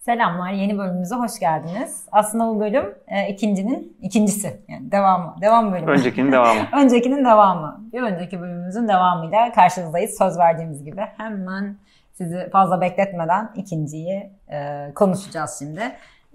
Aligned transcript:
Selamlar, 0.00 0.52
yeni 0.52 0.78
bölümümüze 0.78 1.14
hoş 1.14 1.38
geldiniz. 1.38 2.06
Aslında 2.12 2.46
bu 2.46 2.60
bölüm 2.60 2.94
e, 3.08 3.28
ikincinin 3.28 3.96
ikincisi, 4.02 4.60
yani 4.68 4.92
devamı, 4.92 5.34
devam 5.40 5.72
bölümü. 5.72 5.90
Öncekinin 5.90 6.32
devamı. 6.32 6.60
Öncekinin 6.82 7.24
devamı. 7.24 7.80
Bir 7.92 8.02
önceki 8.02 8.40
bölümümüzün 8.40 8.88
devamıyla 8.88 9.52
karşınızdayız. 9.52 10.18
Söz 10.18 10.38
verdiğimiz 10.38 10.84
gibi 10.84 11.00
hemen 11.16 11.76
sizi 12.12 12.50
fazla 12.50 12.80
bekletmeden 12.80 13.50
ikinciyi 13.56 14.32
e, 14.48 14.90
konuşacağız 14.94 15.56
şimdi. 15.58 15.82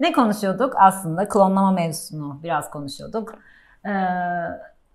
Ne 0.00 0.12
konuşuyorduk? 0.12 0.74
Aslında 0.76 1.28
klonlama 1.28 1.72
mevzusunu 1.72 2.40
biraz 2.42 2.70
konuşuyorduk. 2.70 3.34
E, 3.86 3.92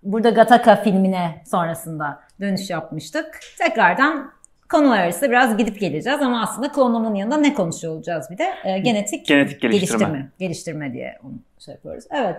burada 0.02 0.30
Gataka 0.30 0.76
filmine 0.76 1.42
sonrasında 1.46 2.20
dönüş 2.40 2.70
yapmıştık. 2.70 3.40
Tekrardan 3.58 4.32
konular 4.72 4.98
arası 5.00 5.30
biraz 5.30 5.56
gidip 5.56 5.80
geleceğiz 5.80 6.22
ama 6.22 6.42
aslında 6.42 6.72
klonlamanın 6.72 7.14
yanında 7.14 7.36
ne 7.36 7.54
konuşuyor 7.54 7.94
olacağız 7.94 8.26
bir 8.30 8.38
de? 8.38 8.44
E, 8.64 8.78
genetik, 8.78 9.26
Genetik 9.26 9.60
geliştirme. 9.60 9.98
geliştirme. 9.98 10.28
Geliştirme 10.38 10.92
diye 10.92 11.18
onu 11.24 11.32
şey 11.58 11.74
yapıyoruz. 11.74 12.04
Evet. 12.10 12.36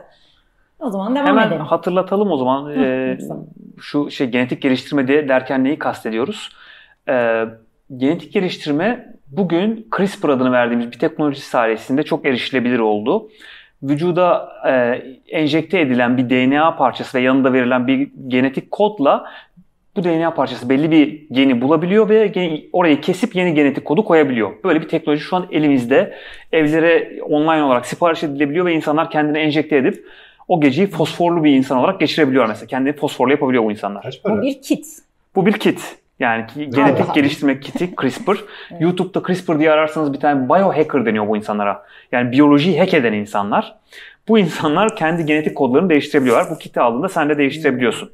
O 0.79 0.89
zaman 0.89 1.15
devam 1.15 1.27
Hemen 1.27 1.47
edelim. 1.47 1.61
hatırlatalım 1.61 2.31
o 2.31 2.37
zaman. 2.37 2.65
Hı, 2.65 2.71
Ee, 2.73 3.17
lütfen. 3.17 3.37
şu 3.81 4.11
şey 4.11 4.27
genetik 4.27 4.61
geliştirme 4.61 5.07
diye 5.07 5.29
derken 5.29 5.63
neyi 5.63 5.79
kastediyoruz? 5.79 6.49
Ee, 7.09 7.43
genetik 7.97 8.33
geliştirme 8.33 9.13
bugün 9.27 9.87
CRISPR 9.97 10.29
adını 10.29 10.51
verdiğimiz 10.51 10.91
bir 10.91 10.99
teknoloji 10.99 11.41
sayesinde 11.41 12.03
çok 12.03 12.25
erişilebilir 12.25 12.79
oldu. 12.79 13.29
Vücuda 13.83 14.49
e, 14.67 14.71
enjekte 15.37 15.79
edilen 15.79 16.17
bir 16.17 16.29
DNA 16.29 16.75
parçası 16.75 17.17
ve 17.17 17.21
yanında 17.21 17.53
verilen 17.53 17.87
bir 17.87 18.11
genetik 18.27 18.71
kodla 18.71 19.25
bu 19.95 20.03
DNA 20.03 20.33
parçası 20.33 20.69
belli 20.69 20.91
bir 20.91 21.21
geni 21.31 21.61
bulabiliyor 21.61 22.09
ve 22.09 22.33
orayı 22.73 23.01
kesip 23.01 23.35
yeni 23.35 23.53
genetik 23.53 23.85
kodu 23.85 24.05
koyabiliyor. 24.05 24.51
Böyle 24.63 24.81
bir 24.81 24.87
teknoloji 24.87 25.21
şu 25.21 25.35
an 25.35 25.47
elimizde. 25.51 26.13
Evlere 26.51 27.21
online 27.23 27.63
olarak 27.63 27.85
sipariş 27.85 28.23
edilebiliyor 28.23 28.65
ve 28.65 28.73
insanlar 28.73 29.09
kendini 29.09 29.37
enjekte 29.37 29.77
edip 29.77 30.05
o 30.47 30.61
geceyi 30.61 30.87
fosforlu 30.87 31.43
bir 31.43 31.51
insan 31.51 31.77
olarak 31.77 31.99
geçirebiliyor 31.99 32.45
mesela. 32.45 32.67
Kendini 32.67 32.93
fosforlu 32.95 33.31
yapabiliyor 33.31 33.63
bu 33.63 33.71
insanlar. 33.71 34.21
Bu 34.25 34.41
bir 34.41 34.61
kit. 34.61 34.85
Bu 35.35 35.45
bir 35.45 35.53
kit. 35.53 35.95
Yani 36.19 36.47
ki- 36.47 36.69
genetik 36.69 37.05
Allah. 37.05 37.13
geliştirme 37.13 37.59
kiti 37.59 37.95
CRISPR. 38.01 38.37
YouTube'da 38.79 39.27
CRISPR 39.27 39.59
diye 39.59 39.71
ararsanız 39.71 40.13
bir 40.13 40.19
tane 40.19 40.49
biohacker 40.49 41.05
deniyor 41.05 41.27
bu 41.27 41.37
insanlara. 41.37 41.85
Yani 42.11 42.31
biyolojiyi 42.31 42.79
hack 42.79 42.93
eden 42.93 43.13
insanlar. 43.13 43.75
Bu 44.27 44.39
insanlar 44.39 44.95
kendi 44.95 45.25
genetik 45.25 45.55
kodlarını 45.55 45.89
değiştirebiliyorlar. 45.89 46.49
Bu 46.49 46.57
kiti 46.57 46.79
aldığında 46.79 47.09
sen 47.09 47.29
de 47.29 47.37
değiştirebiliyorsun. 47.37 48.11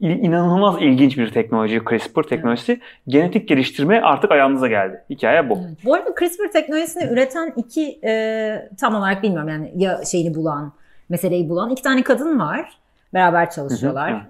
İnanılmaz 0.00 0.76
ilginç 0.80 1.18
bir 1.18 1.30
teknoloji 1.30 1.82
CRISPR 1.90 2.22
teknolojisi. 2.22 2.80
Genetik 3.08 3.48
geliştirme 3.48 4.00
artık 4.00 4.30
ayağınıza 4.30 4.68
geldi. 4.68 5.04
Hikaye 5.10 5.50
bu. 5.50 5.58
Evet. 5.68 5.78
Bu 5.84 5.94
arada 5.94 6.14
CRISPR 6.18 6.52
teknolojisini 6.52 7.04
üreten 7.12 7.52
iki 7.56 8.00
e, 8.04 8.68
tam 8.80 8.94
olarak 8.94 9.22
bilmiyorum 9.22 9.48
yani 9.48 9.72
ya 9.76 10.00
şeyini 10.04 10.34
bulan, 10.34 10.72
meseleyi 11.08 11.48
bulan 11.48 11.70
iki 11.70 11.82
tane 11.82 12.02
kadın 12.02 12.38
var. 12.40 12.72
Beraber 13.14 13.50
çalışıyorlar. 13.50 14.12
Hı 14.12 14.16
hı, 14.16 14.20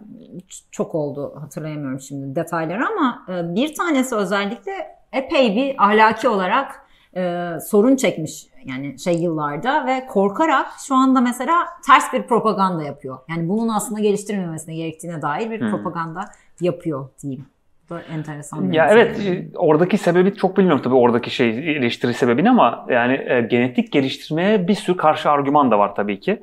Çok 0.71 0.95
oldu 0.95 1.33
hatırlayamıyorum 1.41 2.01
şimdi 2.01 2.37
detayları 2.37 2.87
ama 2.87 3.27
e, 3.29 3.55
bir 3.55 3.75
tanesi 3.75 4.15
özellikle 4.15 4.73
epey 5.13 5.57
bir 5.57 5.85
ahlaki 5.85 6.29
olarak 6.29 6.81
e, 7.17 7.51
sorun 7.71 7.97
çekmiş 7.97 8.47
yani 8.65 8.99
şey 8.99 9.15
yıllarda 9.23 9.87
ve 9.87 10.07
korkarak 10.07 10.67
şu 10.87 10.95
anda 10.95 11.21
mesela 11.21 11.67
ters 11.87 12.13
bir 12.13 12.23
propaganda 12.23 12.83
yapıyor. 12.83 13.19
Yani 13.29 13.49
bunun 13.49 13.69
aslında 13.69 14.01
geliştirilmemesine 14.01 14.75
gerektiğine 14.75 15.23
dair 15.23 15.51
bir 15.51 15.61
Hmm. 15.61 15.71
propaganda 15.71 16.25
yapıyor 16.61 17.09
diyeyim. 17.23 17.45
Bu 17.91 17.95
da 17.95 18.03
enteresan 18.03 18.71
bir 18.71 18.77
Ya 18.77 18.89
evet 18.91 19.21
e, 19.21 19.49
oradaki 19.57 19.99
sebebi 19.99 20.35
çok 20.35 20.57
bilmiyorum 20.57 20.83
tabii 20.85 20.95
oradaki 20.95 21.31
şey 21.31 21.77
eleştiri 21.77 22.15
sebebini 22.15 22.51
ama 22.51 22.87
yani 22.89 23.13
e, 23.29 23.41
genetik 23.41 23.93
geliştirmeye 23.93 24.69
bir 24.69 24.75
sürü 24.75 24.97
karşı 24.97 25.31
argüman 25.31 25.71
da 25.71 25.79
var 25.79 25.95
tabii 25.95 26.21
ki. 26.21 26.41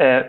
E, 0.00 0.22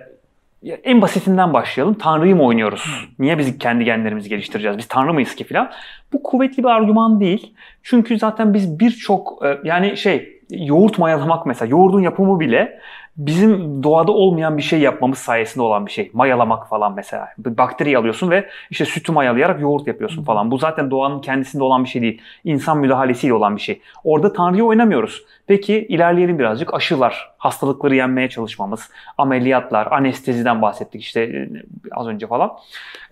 ya 0.62 0.78
en 0.84 1.02
basitinden 1.02 1.54
başlayalım. 1.54 1.94
Tanrı'yı 1.94 2.36
mı 2.36 2.44
oynuyoruz? 2.44 3.10
Niye 3.20 3.38
biz 3.38 3.58
kendi 3.58 3.84
genlerimizi 3.84 4.30
geliştireceğiz? 4.30 4.78
Biz 4.78 4.88
Tanrı 4.88 5.14
mıyız 5.14 5.36
ki 5.36 5.44
filan? 5.44 5.72
Bu 6.14 6.24
kuvvetli 6.24 6.64
bir 6.64 6.70
argüman 6.70 7.20
değil. 7.20 7.54
Çünkü 7.84 8.20
zaten 8.20 8.54
biz 8.54 8.80
birçok 8.80 9.46
e, 9.46 9.60
yani 9.64 9.98
şey 9.98 10.42
yoğurt 10.50 10.98
mayalamak 10.98 11.46
mesela 11.46 11.70
yoğurdun 11.70 12.02
yapımı 12.02 12.40
bile 12.40 12.80
bizim 13.18 13.84
doğada 13.84 14.12
olmayan 14.12 14.58
bir 14.58 14.62
şey 14.62 14.80
yapmamız 14.80 15.18
sayesinde 15.18 15.64
olan 15.64 15.86
bir 15.86 15.92
şey. 15.92 16.12
Mayalamak 16.14 16.70
falan 16.70 16.94
mesela. 16.96 17.28
Bir 17.38 17.58
bakteri 17.58 17.98
alıyorsun 17.98 18.30
ve 18.30 18.50
işte 18.70 18.86
sütü 18.86 19.12
mayalayarak 19.12 19.62
yoğurt 19.62 19.88
yapıyorsun 19.88 20.24
falan. 20.24 20.52
Bu 20.52 20.58
zaten 20.58 20.92
doğanın 20.92 21.22
kendisinde 21.22 21.64
olan 21.64 21.84
bir 21.84 21.90
şey 21.90 22.02
değil. 22.02 22.22
İnsan 22.44 22.78
müdahalesiyle 22.78 23.34
olan 23.34 23.56
bir 23.56 23.62
şey. 23.62 23.82
Orada 24.04 24.34
Tanrı'yı 24.34 24.64
oynamıyoruz. 24.64 25.26
Peki 25.48 25.86
ilerleyelim 25.90 26.40
birazcık. 26.40 26.74
Aşılar, 26.74 27.34
hastalıkları 27.38 27.96
yenmeye 27.96 28.30
çalışmamız, 28.30 28.90
ameliyatlar, 29.18 29.92
anesteziden 29.92 30.62
bahsettik 30.62 31.02
işte 31.02 31.22
e, 31.22 31.50
az 31.92 32.08
önce 32.08 32.28
falan. 32.28 32.52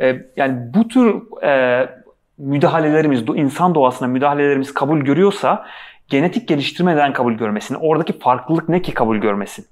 E, 0.01 0.21
yani 0.37 0.73
bu 0.73 0.87
tür 0.87 1.41
e, 1.43 1.89
müdahalelerimiz, 2.37 3.23
insan 3.35 3.75
doğasına 3.75 4.07
müdahalelerimiz 4.07 4.73
kabul 4.73 4.99
görüyorsa 4.99 5.65
genetik 6.07 6.47
geliştirmeden 6.47 7.13
kabul 7.13 7.33
görmesin. 7.33 7.77
Oradaki 7.81 8.19
farklılık 8.19 8.69
ne 8.69 8.81
ki 8.81 8.93
kabul 8.93 9.17
görmesin? 9.17 9.65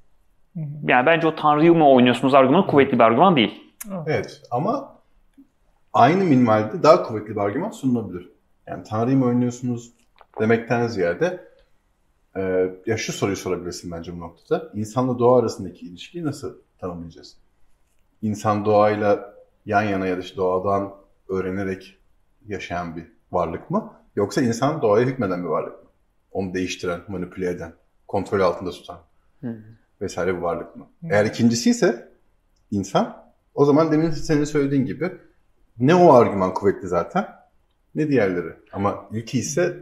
Hı 0.53 0.59
hı. 0.59 0.63
Yani 0.87 1.05
bence 1.05 1.27
o 1.27 1.35
Tanrı'yı 1.35 1.73
mı 1.73 1.89
oynuyorsunuz 1.89 2.33
argümanı 2.33 2.67
kuvvetli 2.67 2.93
bir 2.93 3.03
argüman 3.03 3.35
değil. 3.35 3.73
Evet 4.07 4.41
ama 4.51 4.97
aynı 5.93 6.23
minvalde 6.23 6.83
daha 6.83 7.03
kuvvetli 7.03 7.29
bir 7.29 7.37
argüman 7.37 7.69
sunulabilir. 7.69 8.29
Yani 8.67 8.83
Tanrı'yı 8.83 9.17
mı 9.17 9.25
oynuyorsunuz 9.25 9.91
demekten 10.39 10.87
ziyade 10.87 11.47
e, 12.35 12.71
ya 12.85 12.97
şu 12.97 13.13
soruyu 13.13 13.37
sorabilirsin 13.37 13.91
bence 13.91 14.15
bu 14.15 14.19
noktada. 14.19 14.71
İnsanla 14.73 15.19
doğa 15.19 15.39
arasındaki 15.39 15.85
ilişkiyi 15.85 16.25
nasıl 16.25 16.55
tanımlayacağız? 16.79 17.37
İnsan 18.21 18.65
doğayla 18.65 19.33
yan 19.65 19.83
yana 19.83 20.07
ya 20.07 20.17
da 20.17 20.21
işte 20.21 20.37
doğadan 20.37 20.93
öğrenerek 21.29 21.97
yaşayan 22.47 22.95
bir 22.95 23.07
varlık 23.31 23.69
mı? 23.69 23.93
Yoksa 24.15 24.41
insan 24.41 24.81
doğaya 24.81 25.05
hükmeden 25.05 25.43
bir 25.43 25.49
varlık 25.49 25.83
mı? 25.83 25.89
Onu 26.31 26.53
değiştiren, 26.53 27.01
manipüle 27.07 27.49
eden, 27.49 27.73
kontrol 28.07 28.39
altında 28.39 28.71
tutan 28.71 28.99
vesaire 30.01 30.35
bir 30.35 30.41
varlık 30.41 30.75
mı? 30.75 30.87
Eğer 31.03 31.25
ikincisi 31.25 31.69
ise 31.69 32.11
insan 32.71 33.17
o 33.53 33.65
zaman 33.65 33.91
demin 33.91 34.11
senin 34.11 34.43
söylediğin 34.43 34.85
gibi 34.85 35.11
ne 35.79 35.95
o 35.95 36.13
argüman 36.13 36.53
kuvvetli 36.53 36.87
zaten 36.87 37.27
ne 37.95 38.07
diğerleri. 38.07 38.53
Ama 38.73 39.05
ilki 39.11 39.39
ise 39.39 39.77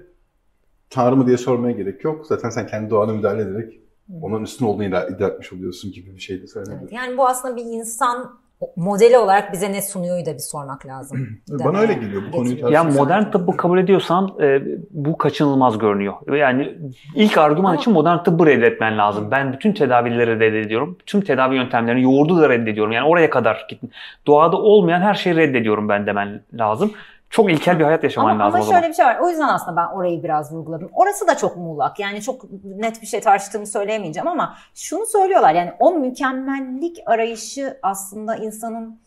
Tanrı 0.89 1.15
mı 1.15 1.27
diye 1.27 1.37
sormaya 1.37 1.71
gerek 1.71 2.03
yok. 2.03 2.27
Zaten 2.27 2.49
sen 2.49 2.67
kendi 2.67 2.89
doğana 2.89 3.13
müdahale 3.13 3.41
ederek 3.41 3.79
onun 4.21 4.43
üstün 4.43 4.65
olduğunu 4.65 4.83
iddia, 4.83 5.07
iddia 5.07 5.27
etmiş 5.27 5.53
oluyorsun 5.53 5.91
gibi 5.91 6.15
bir 6.15 6.19
şey 6.19 6.41
de 6.41 6.47
söylenebilir. 6.47 6.81
Evet, 6.81 6.93
yani 6.93 7.17
bu 7.17 7.27
aslında 7.27 7.55
bir 7.55 7.65
insan 7.65 8.39
modeli 8.75 9.17
olarak 9.17 9.53
bize 9.53 9.71
ne 9.71 9.81
sunuyor 9.81 10.25
da 10.25 10.33
bir 10.33 10.39
sormak 10.39 10.85
lazım. 10.85 11.27
Bana 11.49 11.79
öyle 11.79 11.93
geliyor 11.93 12.21
bu 12.27 12.31
konuyu. 12.37 12.55
Ya 12.57 12.61
tartışırken. 12.61 12.93
modern 12.93 13.23
tıbbı 13.31 13.57
kabul 13.57 13.77
ediyorsan 13.79 14.35
e, 14.41 14.61
bu 14.91 15.17
kaçınılmaz 15.17 15.77
görünüyor. 15.77 16.13
Yani 16.37 16.77
ilk 17.15 17.37
argüman 17.37 17.69
Ama- 17.69 17.79
için 17.81 17.93
modern 17.93 18.17
tıbbı 18.17 18.45
reddetmen 18.45 18.97
lazım. 18.97 19.27
Ben 19.31 19.53
bütün 19.53 19.73
tedavileri 19.73 20.39
reddediyorum. 20.39 20.97
Tüm 21.05 21.21
tedavi 21.21 21.55
yöntemlerini, 21.55 22.03
yoğurdu 22.03 22.41
da 22.41 22.49
reddediyorum. 22.49 22.91
Yani 22.91 23.07
oraya 23.07 23.29
kadar 23.29 23.65
gittin. 23.69 23.91
Doğada 24.27 24.57
olmayan 24.57 25.01
her 25.01 25.13
şeyi 25.13 25.35
reddediyorum 25.35 25.89
ben 25.89 26.05
demen 26.05 26.41
lazım. 26.53 26.91
Çok 27.29 27.51
ilkel 27.51 27.79
bir 27.79 27.83
hayat 27.83 28.03
yaşaman 28.03 28.29
Ama, 28.31 28.43
lazım 28.43 28.55
ama 28.55 28.63
o 28.63 28.67
zaman. 28.67 28.79
şöyle 28.79 28.89
bir 28.91 28.95
şey 28.95 29.05
var. 29.05 29.17
O 29.19 29.29
yüzden 29.29 29.47
aslında 29.47 29.77
ben 29.77 29.95
orayı 29.95 30.23
biraz 30.23 30.53
vurguladım. 30.53 30.89
Orası 30.93 31.27
da 31.27 31.37
çok 31.37 31.57
muğlak. 31.57 31.99
Yani 31.99 32.21
çok 32.21 32.45
net 32.63 33.01
bir 33.01 33.07
şey 33.07 33.19
tartıştığımı 33.21 33.67
söyleyemeyeceğim 33.67 34.27
ama 34.27 34.55
şunu 34.75 35.05
söylüyorlar. 35.05 35.53
Yani 35.53 35.71
o 35.79 35.91
mükemmellik 35.91 36.97
arayışı 37.05 37.79
aslında 37.83 38.35
insanın 38.35 38.99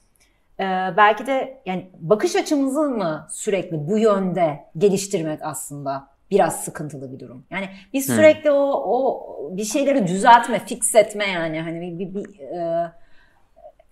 e, 0.60 0.64
belki 0.96 1.26
de 1.26 1.60
yani 1.66 1.90
bakış 2.00 2.36
açımızı 2.36 2.80
mı 2.80 3.26
sürekli 3.30 3.88
bu 3.88 3.98
yönde 3.98 4.64
geliştirmek 4.78 5.40
aslında 5.42 6.06
biraz 6.30 6.64
sıkıntılı 6.64 7.12
bir 7.12 7.18
durum. 7.20 7.44
Yani 7.50 7.68
biz 7.92 8.08
Hmm. 8.08 8.14
sürekli 8.16 8.50
o 8.50 8.62
o 8.72 9.26
bir 9.56 9.64
şeyleri 9.64 10.06
düzeltme, 10.06 10.58
fix 10.58 10.94
etme 10.94 11.26
yani 11.26 11.60
hani 11.60 11.80
bir, 11.80 11.98
bir, 11.98 12.14
bir, 12.14 12.40
e, 12.40 12.92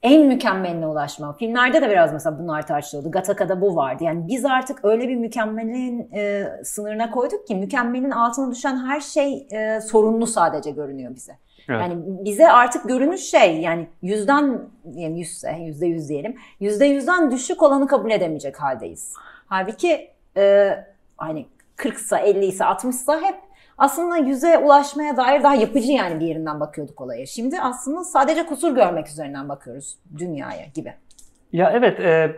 en 0.02 0.26
mükemmeline 0.26 0.86
ulaşma. 0.86 1.32
Filmlerde 1.32 1.82
de 1.82 1.90
biraz 1.90 2.12
mesela 2.12 2.38
bunlar 2.38 2.66
tartışılıyordu. 2.66 3.10
Gattaca'da 3.10 3.60
bu 3.60 3.76
vardı. 3.76 4.04
Yani 4.04 4.28
biz 4.28 4.44
artık 4.44 4.84
öyle 4.84 5.08
bir 5.08 5.16
mükemmelin 5.16 6.10
e, 6.14 6.46
sınırına 6.64 7.10
koyduk 7.10 7.46
ki 7.46 7.54
mükemmelin 7.54 8.10
altına 8.10 8.50
düşen 8.50 8.86
her 8.86 9.00
şey 9.00 9.46
e, 9.52 9.80
sorunlu 9.80 10.26
sadece 10.26 10.70
görünüyor 10.70 11.14
bize. 11.14 11.32
Evet. 11.68 11.80
Yani 11.80 12.02
bize 12.06 12.52
artık 12.52 12.88
görünüş 12.88 13.20
şey 13.20 13.60
yani 13.60 13.88
yüzden 14.02 14.60
diyelim 14.94 15.16
yüzse 15.16 15.52
yüzde 15.52 15.86
yüz 15.86 16.08
diyelim 16.08 16.36
yüzde 16.60 16.86
yüzden 16.86 17.30
düşük 17.30 17.62
olanı 17.62 17.86
kabul 17.86 18.10
edemeyecek 18.10 18.60
haldeyiz. 18.60 19.14
Halbuki 19.46 20.10
e, 20.36 20.70
hani 21.16 21.46
40 21.76 21.96
ise 21.96 22.16
50 22.16 22.46
ise 22.46 22.64
60 22.64 22.94
ise 22.94 23.12
hep 23.12 23.36
aslında 23.80 24.16
yüze 24.16 24.58
ulaşmaya 24.58 25.16
dair 25.16 25.42
daha 25.42 25.54
yapıcı 25.54 25.92
yani 25.92 26.20
bir 26.20 26.26
yerinden 26.26 26.60
bakıyorduk 26.60 27.00
olaya. 27.00 27.26
Şimdi 27.26 27.60
aslında 27.60 28.04
sadece 28.04 28.46
kusur 28.46 28.74
görmek 28.74 29.08
üzerinden 29.08 29.48
bakıyoruz 29.48 29.96
dünyaya 30.18 30.66
gibi. 30.74 30.94
Ya 31.52 31.70
evet 31.74 32.00
e, 32.00 32.36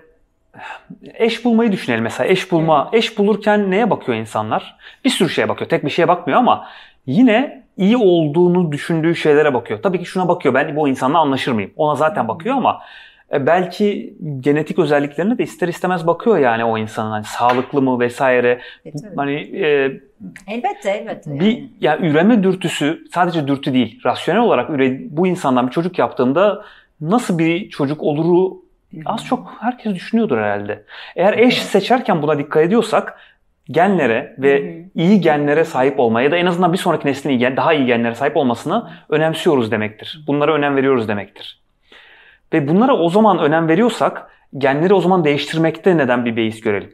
eş 1.15 1.45
bulmayı 1.45 1.73
düşünelim 1.73 2.03
mesela. 2.05 2.31
Eş 2.31 2.53
bulma, 2.53 2.91
eş 2.93 3.19
bulurken 3.19 3.71
neye 3.71 3.91
bakıyor 3.91 4.19
insanlar? 4.19 4.77
Bir 5.05 5.11
sürü 5.11 5.29
şeye 5.29 5.49
bakıyor. 5.49 5.71
Tek 5.71 5.85
bir 5.85 5.91
şeye 5.91 6.09
bakmıyor 6.09 6.39
ama 6.39 6.67
yine 7.07 7.65
iyi 7.77 7.97
olduğunu 7.97 8.73
düşündüğü 8.73 9.15
şeylere 9.15 9.55
bakıyor. 9.55 9.83
Tabii 9.83 9.99
ki 9.99 10.05
şuna 10.05 10.29
bakıyor. 10.29 10.55
Ben 10.55 10.77
bu 10.77 10.89
insanla 10.89 11.19
anlaşır 11.19 11.53
mıyım? 11.53 11.71
Ona 11.77 11.95
zaten 11.95 12.29
bakıyor 12.29 12.57
ama 12.57 12.81
e, 13.33 13.47
belki 13.47 14.15
genetik 14.41 14.79
özelliklerine 14.79 15.39
de 15.39 15.43
ister 15.43 15.69
istemez 15.69 16.07
bakıyor 16.07 16.39
yani 16.39 16.65
o 16.65 16.79
insanın. 16.79 17.11
Hani 17.11 17.25
sağlıklı 17.25 17.83
mı 17.83 18.01
vesaire. 18.01 18.61
E, 18.85 18.93
tabii. 18.93 19.17
Hani 19.17 19.35
e, 19.35 19.67
Elbette 20.49 20.91
elbette. 20.91 21.41
bir 21.41 21.47
yani. 21.59 21.69
ya 21.81 21.99
üreme 21.99 22.43
dürtüsü 22.43 23.05
sadece 23.15 23.47
dürtü 23.49 23.73
değil. 23.75 24.01
Rasyonel 24.05 24.43
olarak 24.43 24.71
üre, 24.71 24.99
bu 25.11 25.27
insandan 25.27 25.67
bir 25.67 25.73
çocuk 25.73 25.99
yaptığımda 25.99 26.65
nasıl 27.01 27.39
bir 27.39 27.69
çocuk 27.71 28.03
oluru 28.03 28.63
az 29.05 29.25
çok 29.27 29.57
herkes 29.61 29.95
düşünüyordur 29.95 30.39
herhalde. 30.39 30.83
Eğer 31.17 31.39
eş 31.39 31.63
seçerken 31.63 32.23
buna 32.23 32.39
dikkat 32.39 32.63
ediyorsak 32.63 33.19
genlere 33.71 34.37
ve 34.39 34.83
iyi 34.95 35.21
genlere 35.21 35.65
sahip 35.65 36.01
olmaya 36.01 36.25
ya 36.25 36.31
da 36.31 36.37
en 36.37 36.47
azından 36.47 36.73
bir 36.73 36.79
sonraki 36.79 37.09
neslin 37.09 37.31
iyi 37.31 37.39
gen- 37.39 37.57
daha 37.57 37.75
iyi 37.75 37.87
genlere 37.87 38.15
sahip 38.15 38.37
olmasını 38.37 38.91
önemsiyoruz 39.09 39.71
demektir. 39.71 40.25
Bunlara 40.27 40.55
önem 40.55 40.77
veriyoruz 40.77 41.09
demektir. 41.09 41.62
Ve 42.53 42.69
bunlara 42.69 42.97
o 42.97 43.09
zaman 43.09 43.39
önem 43.39 43.69
veriyorsak 43.69 44.31
genleri 44.59 44.95
o 44.95 45.01
zaman 45.01 45.25
değiştirmekte 45.25 45.97
neden 45.97 46.25
bir 46.25 46.37
beis 46.37 46.61
görelim? 46.61 46.91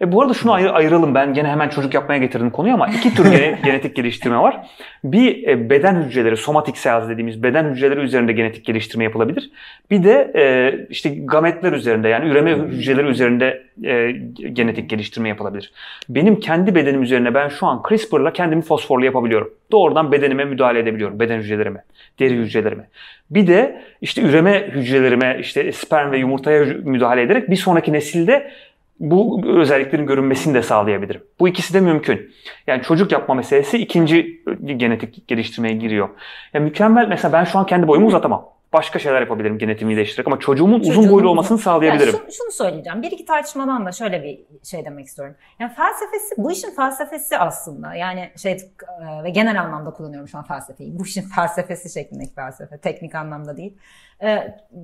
E 0.00 0.12
bu 0.12 0.22
arada 0.22 0.34
şunu 0.34 0.52
ayır- 0.52 0.74
ayıralım. 0.74 1.14
Ben 1.14 1.34
gene 1.34 1.48
hemen 1.48 1.68
çocuk 1.68 1.94
yapmaya 1.94 2.18
getirdim 2.18 2.50
konuyu 2.50 2.74
ama 2.74 2.86
iki 2.88 3.14
tür 3.14 3.24
gene- 3.30 3.58
genetik 3.64 3.96
geliştirme 3.96 4.38
var. 4.38 4.66
Bir 5.04 5.48
e, 5.48 5.70
beden 5.70 6.02
hücreleri, 6.02 6.36
somatic 6.36 6.82
cells 6.82 7.08
dediğimiz 7.08 7.42
beden 7.42 7.64
hücreleri 7.70 8.00
üzerinde 8.00 8.32
genetik 8.32 8.64
geliştirme 8.64 9.04
yapılabilir. 9.04 9.50
Bir 9.90 10.04
de 10.04 10.32
e, 10.36 10.74
işte 10.90 11.10
gametler 11.24 11.72
üzerinde 11.72 12.08
yani 12.08 12.28
üreme 12.28 12.54
hücreleri 12.54 13.06
üzerinde 13.06 13.62
e, 13.84 14.10
genetik 14.52 14.90
geliştirme 14.90 15.28
yapılabilir. 15.28 15.72
Benim 16.08 16.40
kendi 16.40 16.74
bedenim 16.74 17.02
üzerine 17.02 17.34
ben 17.34 17.48
şu 17.48 17.66
an 17.66 17.82
CRISPR'la 17.88 18.32
kendimi 18.32 18.62
fosforlu 18.62 19.04
yapabiliyorum. 19.04 19.50
Doğrudan 19.72 20.12
bedenime 20.12 20.44
müdahale 20.44 20.78
edebiliyorum. 20.78 21.20
Beden 21.20 21.38
hücrelerime, 21.38 21.84
deri 22.18 22.34
hücrelerime. 22.34 22.88
Bir 23.30 23.46
de 23.46 23.82
işte 24.00 24.22
üreme 24.22 24.68
hücrelerime, 24.68 25.36
işte 25.40 25.72
sperm 25.72 26.12
ve 26.12 26.18
yumurtaya 26.18 26.64
müdahale 26.84 27.22
ederek 27.22 27.50
bir 27.50 27.56
sonraki 27.56 27.92
nesilde 27.92 28.50
bu 29.00 29.42
özelliklerin 29.46 30.06
görünmesini 30.06 30.54
de 30.54 30.62
sağlayabilirim. 30.62 31.22
Bu 31.40 31.48
ikisi 31.48 31.74
de 31.74 31.80
mümkün. 31.80 32.30
Yani 32.66 32.82
çocuk 32.82 33.12
yapma 33.12 33.34
meselesi 33.34 33.78
ikinci 33.78 34.42
genetik 34.76 35.28
geliştirmeye 35.28 35.74
giriyor. 35.74 36.08
Yani 36.54 36.64
mükemmel 36.64 37.08
mesela 37.08 37.32
ben 37.32 37.44
şu 37.44 37.58
an 37.58 37.66
kendi 37.66 37.88
boyumu 37.88 38.06
uzatamam. 38.06 38.55
Başka 38.72 38.98
şeyler 38.98 39.20
yapabilirim 39.20 39.58
genetiğimi 39.58 39.96
değiştirerek 39.96 40.26
ama 40.26 40.38
çocuğumun 40.38 40.80
uzun 40.80 40.92
Çocuğun 40.94 41.12
boylu 41.12 41.28
olmasını 41.28 41.58
sağlayabilirim. 41.58 42.14
Ya 42.14 42.18
şunu, 42.18 42.32
şunu 42.32 42.50
söyleyeceğim. 42.50 43.02
Bir 43.02 43.10
iki 43.10 43.24
tartışmadan 43.24 43.86
da 43.86 43.92
şöyle 43.92 44.22
bir 44.22 44.40
şey 44.64 44.84
demek 44.84 45.06
istiyorum. 45.06 45.34
Yani 45.58 45.72
felsefesi, 45.74 46.34
bu 46.36 46.52
işin 46.52 46.70
felsefesi 46.70 47.38
aslında. 47.38 47.94
Yani 47.94 48.30
şey 48.36 48.52
e, 48.52 49.24
ve 49.24 49.30
genel 49.30 49.60
anlamda 49.60 49.90
kullanıyorum 49.90 50.28
şu 50.28 50.38
an 50.38 50.44
felsefeyi. 50.44 50.98
Bu 50.98 51.04
işin 51.06 51.22
felsefesi 51.22 51.92
şeklindeki 51.92 52.34
felsefe. 52.34 52.78
Teknik 52.78 53.14
anlamda 53.14 53.56
değil. 53.56 53.76
E, 54.20 54.34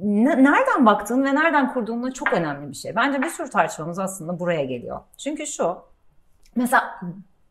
ne- 0.02 0.44
nereden 0.44 0.86
baktığın 0.86 1.24
ve 1.24 1.34
nereden 1.34 1.72
kurduğunla 1.72 2.12
çok 2.12 2.32
önemli 2.32 2.70
bir 2.70 2.76
şey. 2.76 2.96
Bence 2.96 3.22
bir 3.22 3.28
sürü 3.28 3.50
tartışmamız 3.50 3.98
aslında 3.98 4.40
buraya 4.40 4.64
geliyor. 4.64 5.00
Çünkü 5.18 5.46
şu, 5.46 5.76
mesela 6.56 7.00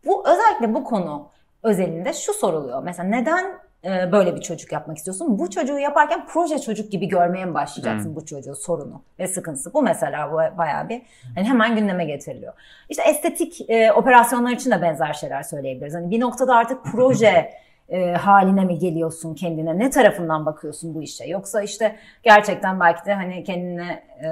bu 0.06 0.30
özellikle 0.30 0.74
bu 0.74 0.84
konu 0.84 1.30
özelinde 1.64 2.14
şu 2.14 2.34
soruluyor. 2.34 2.84
Mesela 2.84 3.10
neden 3.10 3.61
böyle 3.84 4.36
bir 4.36 4.42
çocuk 4.42 4.72
yapmak 4.72 4.98
istiyorsun? 4.98 5.40
Bu 5.40 5.50
çocuğu 5.50 5.80
yaparken 5.80 6.26
proje 6.28 6.60
çocuk 6.60 6.92
gibi 6.92 7.08
görmeye 7.08 7.46
mi 7.46 7.54
başlayacaksın 7.54 8.16
bu 8.16 8.26
çocuğu 8.26 8.56
sorunu 8.56 9.02
ve 9.20 9.28
sıkıntısı? 9.28 9.74
Bu 9.74 9.82
mesela 9.82 10.32
bayağı 10.58 10.90
bir 10.90 11.02
hani 11.36 11.48
hemen 11.48 11.76
gündeme 11.76 12.06
getiriliyor. 12.06 12.54
İşte 12.90 13.04
estetik 13.04 13.70
e, 13.70 13.92
operasyonlar 13.92 14.52
için 14.52 14.72
de 14.72 14.82
benzer 14.82 15.14
şeyler 15.14 15.44
söyleyebiliriz. 15.44 15.96
Hani 15.96 16.12
bir 16.12 16.20
noktada 16.20 16.56
artık 16.56 16.86
proje 16.86 17.52
e, 17.90 18.14
haline 18.14 18.66
mi 18.66 18.78
geliyorsun 18.78 19.36
kendine? 19.36 19.80
Ne 19.80 19.90
tarafından 19.90 20.46
bakıyorsun 20.46 20.96
bu 20.96 21.02
işe? 21.02 21.26
Yoksa 21.26 21.62
işte 21.62 21.96
gerçekten 22.24 22.80
belki 22.80 23.06
de 23.06 23.14
hani 23.14 23.44
kendine 23.44 24.04
e, 24.24 24.30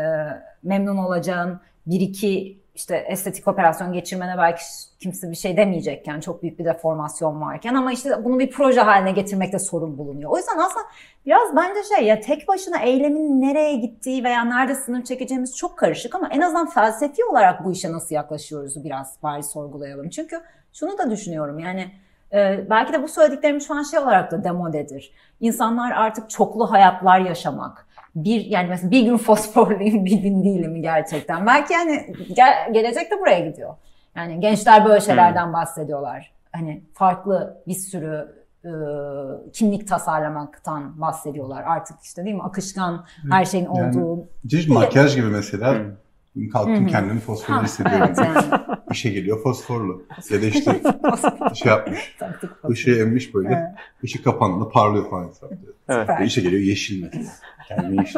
memnun 0.64 0.98
olacağın 0.98 1.60
bir 1.88 2.00
iki 2.00 2.60
işte 2.80 3.06
estetik 3.08 3.48
operasyon 3.48 3.94
geçirmene 3.94 4.38
belki 4.38 4.64
kimse 5.00 5.32
bir 5.32 5.36
şey 5.36 5.58
demeyecekken 5.58 6.20
çok 6.20 6.44
büyük 6.44 6.60
bir 6.60 6.66
deformasyon 6.66 7.42
varken 7.42 7.74
ama 7.74 7.92
işte 7.92 8.26
bunu 8.26 8.40
bir 8.40 8.52
proje 8.52 8.82
haline 8.82 9.12
getirmekte 9.12 9.60
sorun 9.60 9.98
bulunuyor. 9.98 10.32
O 10.32 10.38
yüzden 10.38 10.58
aslında 10.58 10.86
biraz 11.26 11.56
bence 11.56 11.80
şey 11.96 12.06
ya 12.06 12.20
tek 12.20 12.48
başına 12.48 12.80
eylemin 12.80 13.42
nereye 13.42 13.76
gittiği 13.76 14.24
veya 14.24 14.44
nerede 14.44 14.76
sınır 14.76 15.04
çekeceğimiz 15.04 15.58
çok 15.58 15.78
karışık 15.78 16.16
ama 16.16 16.28
en 16.32 16.42
azından 16.42 16.70
felsefi 16.70 17.26
olarak 17.26 17.66
bu 17.66 17.72
işe 17.72 17.92
nasıl 17.92 18.16
yaklaşıyoruz 18.16 18.84
biraz 18.84 19.16
bari 19.24 19.44
sorgulayalım. 19.44 20.10
Çünkü 20.10 20.42
şunu 20.74 20.98
da 20.98 21.12
düşünüyorum 21.12 21.60
yani 21.60 21.92
e, 22.34 22.66
belki 22.70 22.94
de 22.94 23.04
bu 23.04 23.08
söylediklerim 23.08 23.62
şu 23.62 23.74
an 23.74 23.84
şey 23.84 24.00
olarak 24.00 24.32
da 24.32 24.44
demodedir. 24.44 25.14
İnsanlar 25.40 25.92
artık 25.92 26.30
çoklu 26.30 26.72
hayatlar 26.72 27.20
yaşamak, 27.20 27.88
bir 28.16 28.46
yani 28.46 28.70
mesela 28.70 28.92
bir 28.92 29.02
gün 29.02 29.18
fosforluyum 29.18 30.06
bir 30.06 30.18
gün 30.22 30.44
değilim 30.44 30.82
gerçekten. 30.82 31.46
Belki 31.48 31.74
yani 31.74 32.16
gel, 32.36 32.74
gelecek 32.74 33.12
de 33.12 33.20
buraya 33.20 33.40
gidiyor. 33.40 33.76
Yani 34.16 34.40
gençler 34.40 34.86
böyle 34.86 35.02
şeylerden 35.02 35.54
bahsediyorlar. 35.54 36.32
Hani 36.52 36.84
farklı 36.94 37.64
bir 37.68 37.74
sürü 37.74 38.28
e, 38.66 38.72
kimlik 39.54 39.88
tasarlamaktan 39.88 41.02
bahsediyorlar. 41.02 41.64
Artık 41.64 41.98
işte 42.04 42.26
değil 42.26 42.36
mi 42.36 42.44
akışkan 42.44 43.06
her 43.32 43.46
şeyin 43.46 43.74
Yani- 43.74 44.04
olduğu. 44.04 44.28
Cici 44.48 44.74
makyaj 44.74 45.16
gibi 45.16 45.28
mesela. 45.28 45.74
Hı. 45.74 45.96
Kalktım 46.54 46.76
Hı 46.76 46.80
hı. 46.82 46.86
kendimi 46.88 47.20
fosforlu 47.20 47.64
hissediyorum. 47.64 48.06
evet 48.08 48.18
yani. 48.18 48.62
İşe 48.92 49.10
geliyor 49.10 49.44
fosforlu. 49.44 50.02
Ya 50.30 50.42
da 50.42 50.46
işte 50.46 50.82
şey 51.56 51.70
yapmış. 51.72 52.16
Işığı 52.70 52.92
emmiş 52.92 53.34
böyle. 53.34 53.48
Evet. 53.48 53.68
Işık 54.04 54.24
kapandığında 54.24 54.70
parlıyor 54.70 55.10
falan. 55.10 55.24
etrafta. 55.30 55.56
Evet. 55.90 56.10
Ve 56.22 56.26
işe 56.26 56.42
geliyor 56.42 56.62
yeşil 56.62 57.04
mesela. 57.04 57.24
Kendini 57.68 58.00
vurmuş. 58.00 58.16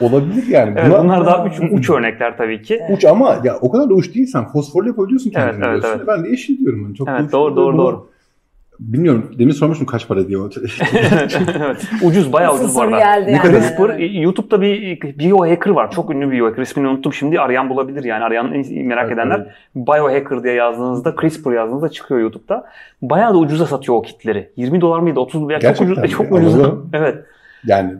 Olabilir 0.00 0.46
yani. 0.46 0.74
Evet, 0.76 0.90
Buna- 0.92 1.04
bunlar 1.04 1.26
daha 1.26 1.44
uç, 1.44 1.60
uç 1.72 1.90
örnekler 1.90 2.36
tabii 2.36 2.62
ki. 2.62 2.80
Uç 2.90 3.04
ama 3.04 3.40
ya 3.44 3.58
o 3.60 3.70
kadar 3.70 3.90
da 3.90 3.94
uç 3.94 4.14
değilsen 4.14 4.48
fosforlu 4.48 4.88
yapabiliyorsun 4.88 5.30
kendini 5.30 5.64
Evet, 5.64 5.64
evet, 5.68 5.82
diyorsun. 5.82 6.06
Ben 6.06 6.24
de 6.24 6.28
yeşil 6.28 6.58
diyorum. 6.58 6.82
Yani 6.82 6.94
çok 6.96 7.08
Evet, 7.08 7.20
uç 7.26 7.32
doğru, 7.32 7.56
doğru, 7.56 7.78
doğru. 7.78 8.08
Bilmiyorum. 8.88 9.30
Demin 9.38 9.52
sormuştum 9.52 9.86
kaç 9.86 10.08
para 10.08 10.28
diye. 10.28 10.38
evet. 11.60 11.90
Ucuz, 12.02 12.32
bayağı 12.32 12.54
ucuz 12.54 12.76
bu 12.76 12.80
arada. 12.80 12.98
geldi 12.98 13.30
yani? 13.30 13.42
CRISPR, 13.42 13.98
YouTube'da 13.98 14.60
bir 14.60 15.00
biohacker 15.18 15.70
var. 15.70 15.90
Çok 15.90 16.10
ünlü 16.10 16.30
bir 16.30 16.36
biohacker. 16.38 16.62
İsmini 16.62 16.88
unuttum 16.88 17.12
şimdi. 17.12 17.40
Arayan 17.40 17.70
bulabilir 17.70 18.04
yani. 18.04 18.24
Arayan 18.24 18.46
merak 18.70 19.04
Evet, 19.06 19.12
edenler. 19.14 19.46
Biohacker 19.76 20.42
diye 20.42 20.54
yazdığınızda, 20.54 21.14
CRISPR 21.20 21.52
yazdığınızda 21.52 21.88
çıkıyor 21.88 22.20
YouTube'da. 22.20 22.64
Bayağı 23.02 23.34
da 23.34 23.38
ucuza 23.38 23.66
satıyor 23.66 23.98
o 23.98 24.02
kitleri. 24.02 24.50
20 24.56 24.80
dolar 24.80 24.98
mıydı? 24.98 25.20
30 25.20 25.42
dolar. 25.42 25.60
Çok 25.60 25.80
ucuz. 25.80 26.10
Çok 26.10 26.32
Alalım. 26.32 26.46
ucuz. 26.46 26.66
Evet. 26.92 27.24
yani 27.66 27.92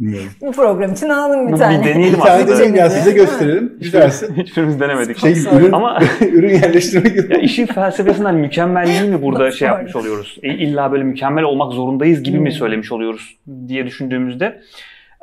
bilmiyorum. 0.00 0.30
Bu 0.40 0.52
program 0.52 0.92
için 0.92 1.08
alalım 1.08 1.48
bir 1.48 1.52
Bir 1.52 1.58
tane. 1.58 1.84
deneyelim 1.84 2.18
Bir 2.18 2.24
tane 2.24 2.42
aslında. 2.42 2.58
de 2.58 2.70
gel 2.70 2.90
size 2.90 3.12
gösterelim. 3.12 3.76
Güzelsin. 3.80 4.34
Hiçbirimiz 4.36 4.80
denemedik. 4.80 5.18
Şey 5.18 5.32
ürün, 5.32 5.72
Ama 5.72 5.98
ürün 6.32 6.48
yerleştirme 6.54 7.08
gibi. 7.08 7.32
ya 7.34 7.40
işin 7.40 7.66
felsefesinden 7.66 8.34
mükemmelliği 8.34 9.10
mi 9.10 9.22
burada 9.22 9.50
şey 9.50 9.68
yapmış 9.68 9.96
oluyoruz? 9.96 10.38
E, 10.42 10.48
illa 10.54 10.92
böyle 10.92 11.04
mükemmel 11.04 11.44
olmak 11.44 11.72
zorundayız 11.72 12.22
gibi 12.22 12.38
mi 12.38 12.50
Hmm. 12.50 12.56
söylemiş 12.56 12.92
oluyoruz 12.92 13.36
diye 13.68 13.86
düşündüğümüzde. 13.86 14.60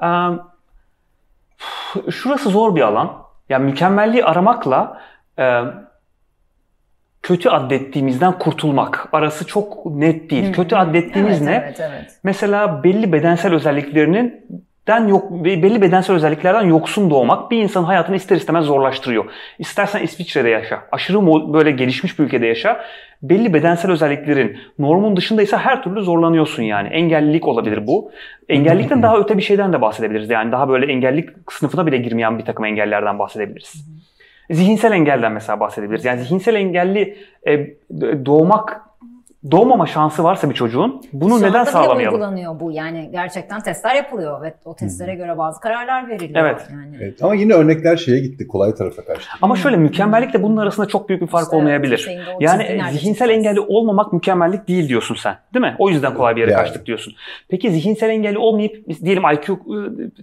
Eee, 0.01 0.07
şurası 2.11 2.49
zor 2.49 2.75
bir 2.75 2.81
alan. 2.81 3.11
Yani 3.49 3.65
mükemmelliği 3.65 4.25
aramakla 4.25 5.01
e, 5.39 5.61
kötü 7.21 7.49
addettiğimizden 7.49 8.39
kurtulmak 8.39 9.09
arası 9.11 9.47
çok 9.47 9.85
net 9.85 10.29
değil. 10.29 10.47
Hı. 10.47 10.51
Kötü 10.51 10.75
addettiğimiz 10.75 11.37
evet, 11.41 11.47
ne? 11.47 11.61
Evet, 11.65 11.79
evet. 11.79 12.11
Mesela 12.23 12.83
belli 12.83 13.11
bedensel 13.13 13.53
özelliklerinin 13.53 14.45
den 14.87 15.07
yok 15.07 15.31
belli 15.31 15.81
bedensel 15.81 16.15
özelliklerden 16.15 16.61
yoksun 16.61 17.09
doğmak 17.09 17.51
bir 17.51 17.57
insanın 17.57 17.85
hayatını 17.85 18.15
ister 18.15 18.35
istemez 18.35 18.65
zorlaştırıyor. 18.65 19.25
İstersen 19.59 20.03
İsviçre'de 20.03 20.49
yaşa, 20.49 20.81
aşırı 20.91 21.53
böyle 21.53 21.71
gelişmiş 21.71 22.19
bir 22.19 22.23
ülkede 22.23 22.45
yaşa. 22.45 22.85
Belli 23.21 23.53
bedensel 23.53 23.91
özelliklerin 23.91 24.57
normun 24.79 25.17
dışındaysa 25.17 25.57
her 25.57 25.83
türlü 25.83 26.01
zorlanıyorsun 26.01 26.63
yani. 26.63 26.87
Engellilik 26.87 27.47
olabilir 27.47 27.87
bu. 27.87 28.11
Engellilikten 28.49 29.03
daha 29.03 29.17
öte 29.17 29.37
bir 29.37 29.41
şeyden 29.41 29.73
de 29.73 29.81
bahsedebiliriz. 29.81 30.29
Yani 30.29 30.51
daha 30.51 30.69
böyle 30.69 30.91
engellilik 30.91 31.29
sınıfına 31.51 31.85
bile 31.85 31.97
girmeyen 31.97 32.39
bir 32.39 32.45
takım 32.45 32.65
engellerden 32.65 33.19
bahsedebiliriz. 33.19 33.85
Zihinsel 34.49 34.91
engelden 34.91 35.31
mesela 35.31 35.59
bahsedebiliriz. 35.59 36.05
Yani 36.05 36.21
zihinsel 36.21 36.55
engelli 36.55 37.17
e, 37.47 37.67
doğmak 38.25 38.81
doğmama 39.51 39.85
şansı 39.85 40.23
varsa 40.23 40.49
bir 40.49 40.55
çocuğun 40.55 41.01
bunu 41.13 41.39
Şu 41.39 41.45
neden 41.45 41.63
sağlamayalım? 41.63 42.13
uygulanıyor 42.13 42.59
bu. 42.59 42.71
Yani 42.71 43.09
gerçekten 43.11 43.61
testler 43.61 43.95
yapılıyor 43.95 44.41
ve 44.41 44.53
o 44.65 44.75
testlere 44.75 45.15
göre 45.15 45.37
bazı 45.37 45.59
kararlar 45.61 46.09
veriliyor. 46.09 46.45
Evet. 46.45 46.67
Yani. 46.71 46.97
Evet, 47.01 47.23
ama 47.23 47.35
yine 47.35 47.53
örnekler 47.53 47.97
şeye 47.97 48.19
gitti. 48.19 48.47
Kolay 48.47 48.75
tarafa 48.75 49.05
kaçtı. 49.05 49.29
Ama 49.41 49.55
şöyle 49.55 49.77
mükemmellikle 49.77 50.43
bunun 50.43 50.57
arasında 50.57 50.87
çok 50.87 51.09
büyük 51.09 51.21
bir 51.21 51.27
fark 51.27 51.43
İşte 51.43 51.55
olmayabilir. 51.55 52.09
Yani 52.39 52.81
zihinsel 52.91 53.29
engelli 53.29 53.59
olmamak 53.59 54.13
mükemmellik 54.13 54.67
değil 54.67 54.89
diyorsun 54.89 55.15
sen. 55.15 55.35
Değil 55.53 55.65
mi? 55.65 55.75
O 55.79 55.89
yüzden 55.89 56.13
kolay 56.13 56.35
bir 56.35 56.41
yere 56.41 56.51
Yani. 56.51 56.61
kaçtık 56.61 56.85
diyorsun. 56.85 57.13
Peki 57.49 57.71
zihinsel 57.71 58.09
engelli 58.09 58.37
olmayıp 58.37 58.87
diyelim 59.03 59.23
IQ 59.33 59.53
e, 59.53 59.57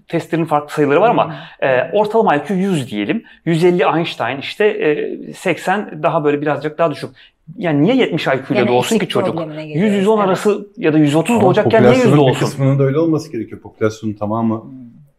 testlerinin 0.08 0.46
farklı 0.46 0.74
sayıları 0.74 1.00
var 1.00 1.10
ama 1.10 1.34
e, 1.60 1.90
ortalama 1.92 2.36
IQ 2.36 2.54
100 2.54 2.90
diyelim. 2.90 3.24
150 3.44 3.82
Einstein 3.96 4.38
işte 4.38 4.64
e, 4.66 5.32
80 5.32 6.02
daha 6.02 6.24
böyle 6.24 6.40
birazcık 6.40 6.78
daha 6.78 6.90
düşük. 6.90 7.10
Yani 7.56 7.82
niye 7.82 7.96
70 7.96 8.26
IQ 8.26 8.34
ile 8.50 8.54
Gene 8.54 8.68
doğsun 8.68 8.98
ki 8.98 9.08
çocuk? 9.08 9.36
problemine 9.36 9.66
geliyoruz. 9.66 9.94
100-110 10.06 10.16
Evet. 10.18 10.28
arası 10.28 10.68
ya 10.76 10.92
da 10.92 10.98
130 10.98 11.36
Ama 11.36 11.44
doğacakken 11.44 11.82
niye 11.82 11.92
100 11.94 12.02
popülasyonun 12.02 12.26
bir 12.26 12.30
doğsun? 12.34 12.46
kısmının 12.46 12.78
da 12.78 12.82
öyle 12.82 12.98
olması 12.98 13.32
gerekiyor. 13.32 13.60
Popülasyonun 13.60 14.14
tamamı 14.14 14.62
Hmm. 14.62 14.70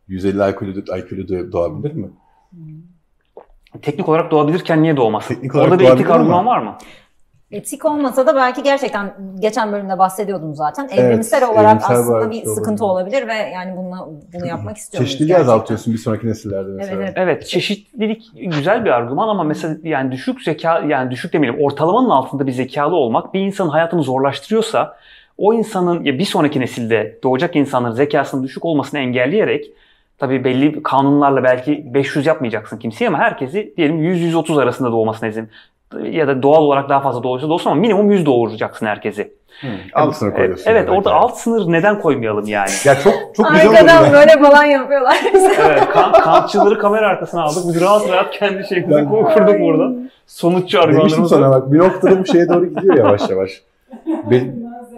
150 0.07 0.37
IQ'lu, 0.51 0.97
IQ'lu 0.97 1.51
doğabilir 1.51 1.93
mi? 1.93 2.07
Teknik 3.81 4.09
olarak 4.09 4.31
doğabilirken 4.31 4.83
niye 4.83 4.97
doğmasın? 4.97 5.33
Teknik 5.35 5.55
Orada 5.55 5.79
bir 5.79 5.85
etik 5.85 6.09
argüman 6.09 6.45
var 6.45 6.59
mı? 6.59 6.77
Etik 7.53 7.85
olmasa 7.85 8.27
da 8.27 8.35
belki 8.35 8.63
gerçekten 8.63 9.13
geçen 9.39 9.71
bölümde 9.71 9.99
bahsediyordum 9.99 10.55
zaten. 10.55 10.89
Evet, 10.93 10.99
Evrimsel 10.99 11.49
olarak 11.49 11.71
evrimsel 11.71 11.97
aslında 11.97 12.31
bir 12.31 12.45
sıkıntı 12.45 12.85
olabilir. 12.85 13.17
olabilir 13.17 13.27
ve 13.27 13.49
yani 13.53 13.77
bunu 13.77 14.13
bunu 14.33 14.47
yapmak 14.47 14.77
istiyor 14.77 15.01
muyuz 15.01 15.09
Çeşitliliği 15.09 15.27
gerçekten? 15.27 15.53
azaltıyorsun 15.53 15.93
bir 15.93 15.97
sonraki 15.97 16.27
nesillerde 16.27 16.69
mesela. 16.77 17.01
Evet, 17.03 17.13
Evet, 17.15 17.47
çeşitlilik 17.47 18.31
güzel 18.35 18.85
bir 18.85 18.89
argüman 18.89 19.27
ama 19.27 19.43
mesela 19.43 19.75
yani 19.83 20.11
düşük 20.11 20.41
zeka 20.41 20.79
yani 20.79 21.11
düşük 21.11 21.33
demeyelim 21.33 21.63
ortalamanın 21.63 22.09
altında 22.09 22.47
bir 22.47 22.51
zekalı 22.51 22.95
olmak 22.95 23.33
bir 23.33 23.39
insanın 23.39 23.69
hayatını 23.69 24.03
zorlaştırıyorsa 24.03 24.97
o 25.37 25.53
insanın 25.53 26.03
ya 26.03 26.19
bir 26.19 26.25
sonraki 26.25 26.59
nesilde 26.59 27.19
doğacak 27.23 27.55
insanların 27.55 27.93
zekasının 27.93 28.43
düşük 28.43 28.65
olmasını 28.65 28.99
engelleyerek 28.99 29.71
tabii 30.17 30.43
belli 30.43 30.83
kanunlarla 30.83 31.43
belki 31.43 31.93
500 31.93 32.25
yapmayacaksın 32.25 32.77
kimseye 32.77 33.07
ama 33.07 33.17
herkesi 33.17 33.73
diyelim 33.77 34.03
100-130 34.03 34.61
arasında 34.61 34.91
doğmasına 34.91 35.29
izin 35.29 35.49
ya 36.11 36.27
da 36.27 36.43
doğal 36.43 36.61
olarak 36.61 36.89
daha 36.89 36.99
fazla 36.99 37.23
doğursa 37.23 37.49
doğsun 37.49 37.69
ama 37.69 37.81
minimum 37.81 38.11
100 38.11 38.25
doğuracaksın 38.25 38.85
herkesi. 38.85 39.33
Hı, 39.61 39.67
alt 39.93 40.15
sınır 40.15 40.33
koyuyorsun. 40.33 40.71
Evet 40.71 40.87
yani. 40.87 40.97
orada 40.97 41.13
alt 41.13 41.37
sınır 41.37 41.71
neden 41.71 42.01
koymayalım 42.01 42.47
yani? 42.47 42.69
Ya 42.85 42.95
çok 42.99 43.13
çok 43.35 43.51
güzel 43.51 43.67
olur. 43.67 43.75
Arkadan 43.75 44.13
böyle 44.13 44.31
falan 44.39 44.63
yapıyorlar. 44.63 45.17
evet, 45.59 45.89
kan, 45.89 46.11
kantçıları 46.11 46.79
kamera 46.79 47.07
arkasına 47.07 47.43
aldık. 47.43 47.63
Biz 47.67 47.81
rahat 47.81 48.09
rahat 48.09 48.31
kendi 48.31 48.67
şeyimizi 48.67 48.95
Ben- 48.95 49.09
kurduk 49.09 49.59
burada. 49.59 49.95
Sonuççu 50.27 50.77
Demiştim 50.77 50.81
argümanlarımız 50.81 51.29
sana 51.29 51.51
bak 51.51 51.71
bir 51.71 51.77
noktada 51.77 52.19
bu 52.19 52.25
şeye 52.25 52.49
doğru 52.49 52.65
gidiyor 52.65 52.97
yavaş 52.97 53.29
yavaş. 53.29 53.61
Be- 54.31 54.53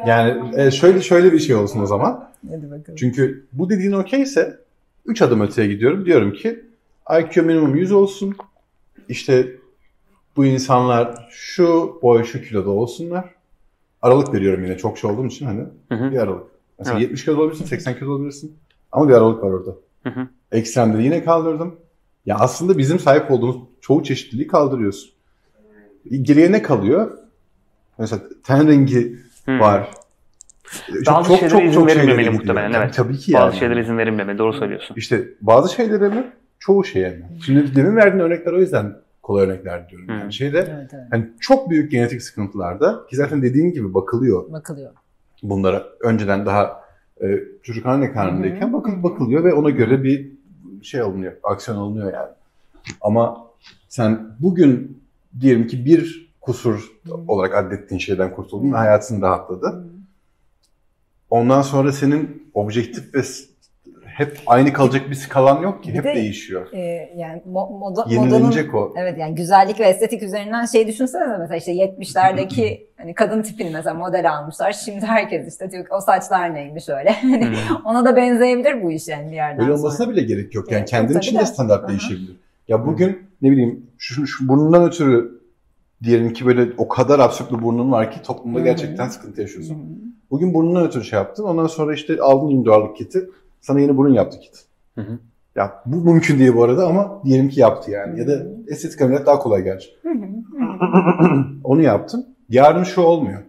yani 0.08 0.34
e, 0.56 0.72
şöyle 0.72 1.02
şöyle 1.02 1.32
bir 1.32 1.40
şey 1.40 1.56
olsun 1.56 1.82
o 1.82 1.86
zaman. 1.86 2.24
Hadi 2.50 2.72
bakalım. 2.72 2.96
Çünkü 2.96 3.46
bu 3.54 3.70
dediğin 3.70 3.92
okeyse 3.92 4.58
3 5.06 5.22
adım 5.22 5.42
öteye 5.42 5.68
gidiyorum. 5.68 6.06
Diyorum 6.06 6.34
ki 6.34 6.60
IQ 7.20 7.44
minimum 7.44 7.76
100 7.76 7.92
olsun. 7.92 8.36
İşte 9.10 9.48
bu 10.36 10.46
insanlar 10.46 11.28
şu 11.32 12.00
boy 12.02 12.24
şu 12.24 12.42
kiloda 12.42 12.70
olsunlar. 12.70 13.26
Aralık 14.02 14.34
veriyorum 14.34 14.64
yine 14.64 14.78
çok 14.78 14.98
şey 14.98 15.12
olduğum 15.12 15.26
için 15.26 15.46
hani 15.46 15.64
Hı 15.90 15.96
hı. 15.96 16.12
bir 16.12 16.18
aralık. 16.18 16.48
Mesela 16.80 16.94
Evet. 16.98 17.02
70 17.04 17.26
kilo 17.26 17.36
olabilirsin, 17.42 17.66
80 17.66 18.00
kilo 18.00 18.12
olabilirsin. 18.12 18.56
Ama 18.92 19.10
bir 19.10 19.14
aralık 19.14 19.44
var 19.44 19.50
orada. 19.50 19.72
Hı 20.04 20.10
hı. 20.10 20.28
Ekstremleri 20.52 21.04
yine 21.04 21.24
kaldırdım. 21.24 21.76
Ya 22.26 22.36
aslında 22.40 22.78
bizim 22.78 23.00
sahip 23.00 23.32
olduğumuz 23.32 23.56
çoğu 23.82 24.04
çeşitliliği 24.04 24.48
kaldırıyorsun. 24.48 25.10
Geriye 26.22 26.52
ne 26.52 26.62
kalıyor? 26.62 27.12
Mesela 27.98 28.22
ten 28.44 28.68
rengi 28.68 29.16
Hı. 29.46 29.60
var. 29.60 29.90
Bazı 31.08 31.38
şeylere 31.38 31.66
izin 31.66 31.72
şeylere 31.74 31.88
verilmemeli 31.88 32.18
gidiyor. 32.18 32.34
muhtemelen, 32.34 32.72
Tabii- 32.72 32.84
evet. 32.84 32.94
Tabii 32.96 33.18
ki 33.18 33.32
yani. 33.32 33.42
Bazı 33.44 33.58
şeylere 33.58 33.82
izin 33.82 33.98
verilmemeli. 33.98 34.38
Doğru 34.38 34.54
söylüyorsun. 34.54 34.96
İşte 34.98 35.28
bazı 35.42 35.74
şeylere 35.74 36.10
mi? 36.10 36.32
Çoğu 36.60 36.84
şeye 36.84 37.10
mi? 37.10 37.30
Şimdi 37.46 37.76
demin 37.76 37.96
verdiğin 37.96 38.24
örnekler 38.24 38.54
o 38.54 38.60
yüzden 38.60 38.96
kolay 39.26 39.46
örnekler 39.46 39.90
diyorum. 39.90 40.10
Yani 40.10 40.34
şeyde 40.34 40.58
Evet 40.58 40.94
evet. 40.94 41.08
hani 41.12 41.28
çok 41.40 41.70
büyük 41.70 41.92
genetik 41.92 42.22
sıkıntılarda 42.22 43.06
ki 43.10 43.16
zaten 43.16 43.42
dediğin 43.42 43.74
gibi 43.74 43.94
bakılıyor 43.94 44.52
Bakılıyor. 44.52 44.92
bunlara 45.44 45.84
önceden 46.02 46.46
daha 46.46 46.84
e, 47.22 47.40
çocuk 47.64 47.86
anne 47.86 48.12
karnındayken 48.12 48.74
bakıl, 48.74 49.04
bakılıyor 49.04 49.44
ve 49.44 49.54
ona 49.54 49.70
göre 49.70 50.04
bir 50.04 50.32
şey 50.82 51.02
alınıyor, 51.02 51.34
aksiyon 51.44 51.78
alınıyor 51.78 52.14
yani. 52.14 52.32
Ama 53.02 53.48
sen 53.90 54.20
bugün 54.40 55.02
diyelim 55.40 55.68
ki 55.68 55.86
bir 55.86 56.32
kusur 56.42 56.92
olarak 57.28 57.56
adettiğin 57.56 58.00
şeyden 58.00 58.36
kurtuldun 58.36 58.74
ve 58.74 58.78
hayatın 58.78 59.22
rahatladı. 59.22 59.86
Ondan 61.30 61.62
sonra 61.62 61.92
senin 61.92 62.52
objektif 62.54 63.16
ve 63.16 63.24
hep 64.18 64.40
aynı 64.48 64.74
kalacak 64.74 65.10
bir 65.10 65.16
skalan 65.16 65.62
yok 65.62 65.84
ki. 65.84 65.90
Bir 65.94 65.98
Hep 65.98 66.04
de- 66.04 66.16
değişiyor. 66.16 66.68
Ee, 66.74 66.80
yani 67.18 67.42
mo- 67.48 67.80
moda, 67.80 68.06
modanın 68.06 68.10
Yenilenecek 68.10 68.76
o. 68.76 68.94
Evet 68.98 69.18
yani 69.18 69.36
güzellik 69.36 69.80
ve 69.80 69.84
estetik 69.84 70.24
üzerinden 70.24 70.66
şey 70.66 70.88
düşünsene 70.88 71.38
mesela 71.38 71.58
işte 71.58 71.74
70'lerdeki 71.74 72.82
hani 72.98 73.14
kadın 73.14 73.42
tipini 73.42 73.70
mesela 73.70 73.94
model 73.94 74.32
almışlar. 74.32 74.72
Şimdi 74.72 75.06
herkes 75.06 75.54
işte 75.54 75.72
diyor 75.72 75.84
ki 75.86 75.94
o 75.94 76.02
saçlar 76.02 76.54
neymiş 76.54 76.90
öyle. 76.90 77.12
Hani 77.22 77.46
Hı. 77.46 77.76
ona 77.86 78.06
da 78.06 78.16
benzeyebilir 78.16 78.84
bu 78.84 78.92
iş 78.92 79.08
yani 79.08 79.28
bir 79.32 79.36
yerden 79.36 79.58
Böyle 79.58 79.70
sonra. 79.72 79.80
olmasına 79.80 80.10
bile 80.10 80.24
gerek 80.24 80.56
yok. 80.56 80.72
Yani 80.72 80.80
yok 80.80 80.88
kendin 80.88 81.18
için 81.18 81.36
de 81.36 81.40
de. 81.42 81.46
standart 81.46 81.82
Aha. 81.84 81.88
değişebilir. 81.90 82.36
Ya 82.68 82.86
bugün 82.86 83.20
ne 83.42 83.52
bileyim 83.52 83.86
şu, 83.98 84.28
şu 84.28 84.48
burnundan 84.48 84.84
ötürü 84.84 85.42
diyelim 86.04 86.34
ki 86.34 86.46
böyle 86.46 86.72
o 86.78 86.88
kadar 86.88 87.20
absürt 87.20 87.52
bir 87.52 87.62
burnun 87.62 87.92
var 87.92 88.12
ki 88.12 88.22
toplumda 88.22 88.58
Hı 88.60 88.62
hı. 88.62 88.66
gerçekten 88.66 89.08
sıkıntı 89.08 89.42
yaşıyorsun. 89.42 89.76
Hı. 89.76 89.80
Bugün 90.32 90.54
burnundan 90.54 90.86
ötürü 90.86 91.04
şey 91.04 91.18
yaptın. 91.20 91.44
Ondan 91.44 91.68
sonra 91.68 91.94
işte 91.94 92.22
aldın 92.22 92.50
individuallık 92.50 92.98
kiti. 92.98 93.30
Sana 93.66 93.80
yeni 93.80 93.98
burun 93.98 94.14
yaptı 94.14 94.40
kit. 94.40 94.66
Hı 94.96 95.02
hı. 95.02 95.20
Ya 95.56 95.82
bu 95.86 95.96
mümkün 95.96 96.40
değil 96.40 96.56
bu 96.56 96.64
arada 96.64 96.88
ama 96.88 97.22
diyelim 97.24 97.50
ki 97.50 97.60
yaptı 97.60 97.92
yani. 97.92 98.20
Ya 98.20 98.28
da 98.28 98.44
estetik 98.68 99.02
ameliyat 99.02 99.26
daha 99.26 99.40
kolay 99.40 99.64
gerçi. 99.64 99.90
Onu 101.64 101.82
yaptın. 101.82 102.36
Yarın 102.50 102.84
şu 102.84 103.02
olmuyor. 103.02 103.42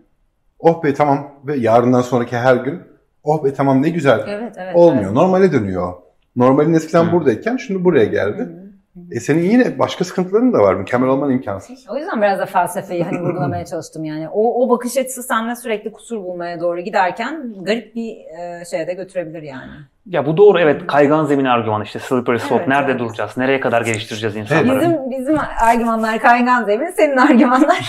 Oh 0.58 0.84
be 0.84 0.94
tamam 0.94 1.30
ve 1.46 1.56
yarından 1.56 2.00
sonraki 2.00 2.36
her 2.36 2.56
gün 2.56 2.80
oh 3.24 3.44
be 3.44 3.54
tamam 3.54 3.82
ne 3.82 3.88
güzel. 3.88 4.24
Evet 4.28 4.54
evet. 4.58 4.76
olmuyor. 4.76 5.04
evet. 5.04 5.12
Normale 5.12 5.52
dönüyor. 5.52 5.92
Normalin 6.36 6.74
eskiden 6.74 7.04
Hı. 7.04 7.12
buradayken 7.12 7.56
şimdi 7.56 7.84
buraya 7.84 8.04
geldi. 8.04 8.42
Hı 8.42 9.00
hı. 9.00 9.10
E 9.10 9.20
senin 9.20 9.42
yine 9.42 9.78
başka 9.78 10.04
sıkıntıların 10.04 10.52
da 10.52 10.58
var. 10.58 10.74
Mükemmel 10.74 11.08
olman 11.08 11.30
imkansız. 11.30 11.86
O 11.88 11.96
yüzden 11.96 12.22
biraz 12.22 12.38
da 12.38 12.46
felsefeyi 12.46 13.04
hani 13.04 13.20
vurgulamaya 13.20 13.64
çalıştım 13.70 14.04
yani. 14.04 14.28
O, 14.28 14.64
o 14.64 14.70
bakış 14.70 14.96
açısı 14.96 15.22
sende 15.22 15.56
sürekli 15.56 15.92
kusur 15.92 16.16
bulmaya 16.16 16.60
doğru 16.60 16.80
giderken 16.80 17.54
garip 17.62 17.94
bir 17.94 18.16
e, 18.16 18.64
şeye 18.70 18.86
de 18.86 18.94
götürebilir 18.94 19.42
yani. 19.42 19.72
Ya 20.06 20.26
bu 20.26 20.36
doğru 20.36 20.58
evet 20.60 20.86
kaygan 20.86 21.24
zemin 21.24 21.44
argümanı 21.44 21.84
işte 21.84 21.98
slippery 21.98 22.38
slope 22.38 22.56
Evet, 22.56 22.68
nerede 22.68 22.90
evet. 22.90 23.00
duracağız 23.00 23.36
nereye 23.36 23.60
kadar 23.60 23.82
geliştireceğiz 23.82 24.36
insanları. 24.36 24.80
Bizim 24.80 25.10
bizim 25.10 25.36
argümanlar 25.60 26.18
kaygan 26.18 26.64
zemin, 26.64 26.90
senin 26.90 27.16
argümanlar 27.16 27.76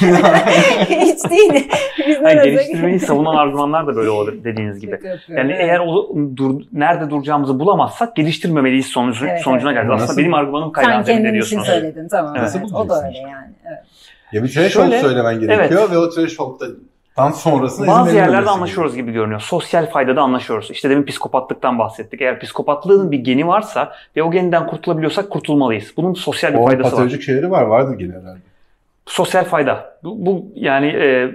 hiç 0.90 1.30
değil. 1.32 1.70
Arada- 2.24 2.46
geliştirmeyi 2.46 3.00
savunan 3.00 3.36
argümanlar 3.36 3.88
da 3.88 3.96
böyle 3.96 4.10
olur 4.10 4.44
dediğiniz 4.44 4.80
gibi. 4.80 5.00
Yani 5.28 5.52
evet. 5.52 5.62
eğer 5.62 5.80
o 5.80 6.16
dur, 6.36 6.62
nerede 6.72 7.10
duracağımızı 7.10 7.60
bulamazsak 7.60 8.16
geliştirmemeliyiz 8.16 8.86
sonucu, 8.88 9.28
Evet, 9.28 9.42
sonucuna 9.42 9.72
evet. 9.72 9.82
geldi. 9.84 9.94
Aslında 9.94 10.08
Nasıl- 10.10 10.22
benim 10.22 10.34
argümanım 10.34 10.72
kaygan 10.72 10.92
Sen 10.92 11.02
zemin 11.04 11.24
kendin 11.24 11.40
için 11.42 11.50
diyorsunuz. 11.56 11.66
söyledin 11.68 12.08
tamam. 12.08 12.34
Evet. 12.38 12.50
Evet, 12.56 12.64
Nasıl 12.64 12.76
o 12.76 12.90
da 12.90 13.08
öyle 13.08 13.18
yani. 13.18 13.54
Evet. 13.66 13.80
Ya 14.32 14.44
bir 14.44 14.48
threshold 14.54 14.84
Şöyle- 14.84 15.00
söylemen 15.00 15.40
gerekiyor 15.40 15.92
ve 15.92 15.98
o 15.98 16.10
threshold'dan 17.18 17.32
sonrasında 17.32 17.88
Bazı 17.88 18.16
yerlerde 18.16 18.50
anlaşıyoruz 18.50 18.96
gibi 18.96 19.12
görünüyor. 19.12 19.40
Sosyal 19.40 19.90
faydada 19.90 20.22
anlaşıyoruz. 20.22 20.72
İşte 20.72 20.90
demin 20.90 21.04
psikopatlıktan 21.04 21.80
bahsettik. 21.80 22.22
Eğer 22.22 22.40
psikopatlığın 22.40 23.12
bir 23.12 23.20
geni 23.20 23.48
varsa 23.48 23.92
ve 24.16 24.24
o 24.24 24.32
genden 24.32 24.68
kurtulabiliyorsak 24.68 25.30
kurtulmalıyız. 25.30 25.94
Bunun 25.98 26.14
sosyal 26.14 26.54
bir 26.54 26.58
O 26.58 26.66
faydası 26.66 26.84
var. 26.84 26.92
patolojik 26.92 27.22
şeyleri 27.22 27.52
var. 27.52 27.62
Vardır 27.62 27.98
gene 27.98 28.14
herhalde. 28.14 28.40
Sosyal 29.06 29.44
fayda. 29.44 29.98
Bu, 30.04 30.26
bu 30.26 30.46
yani 30.56 30.88
e, 30.88 31.32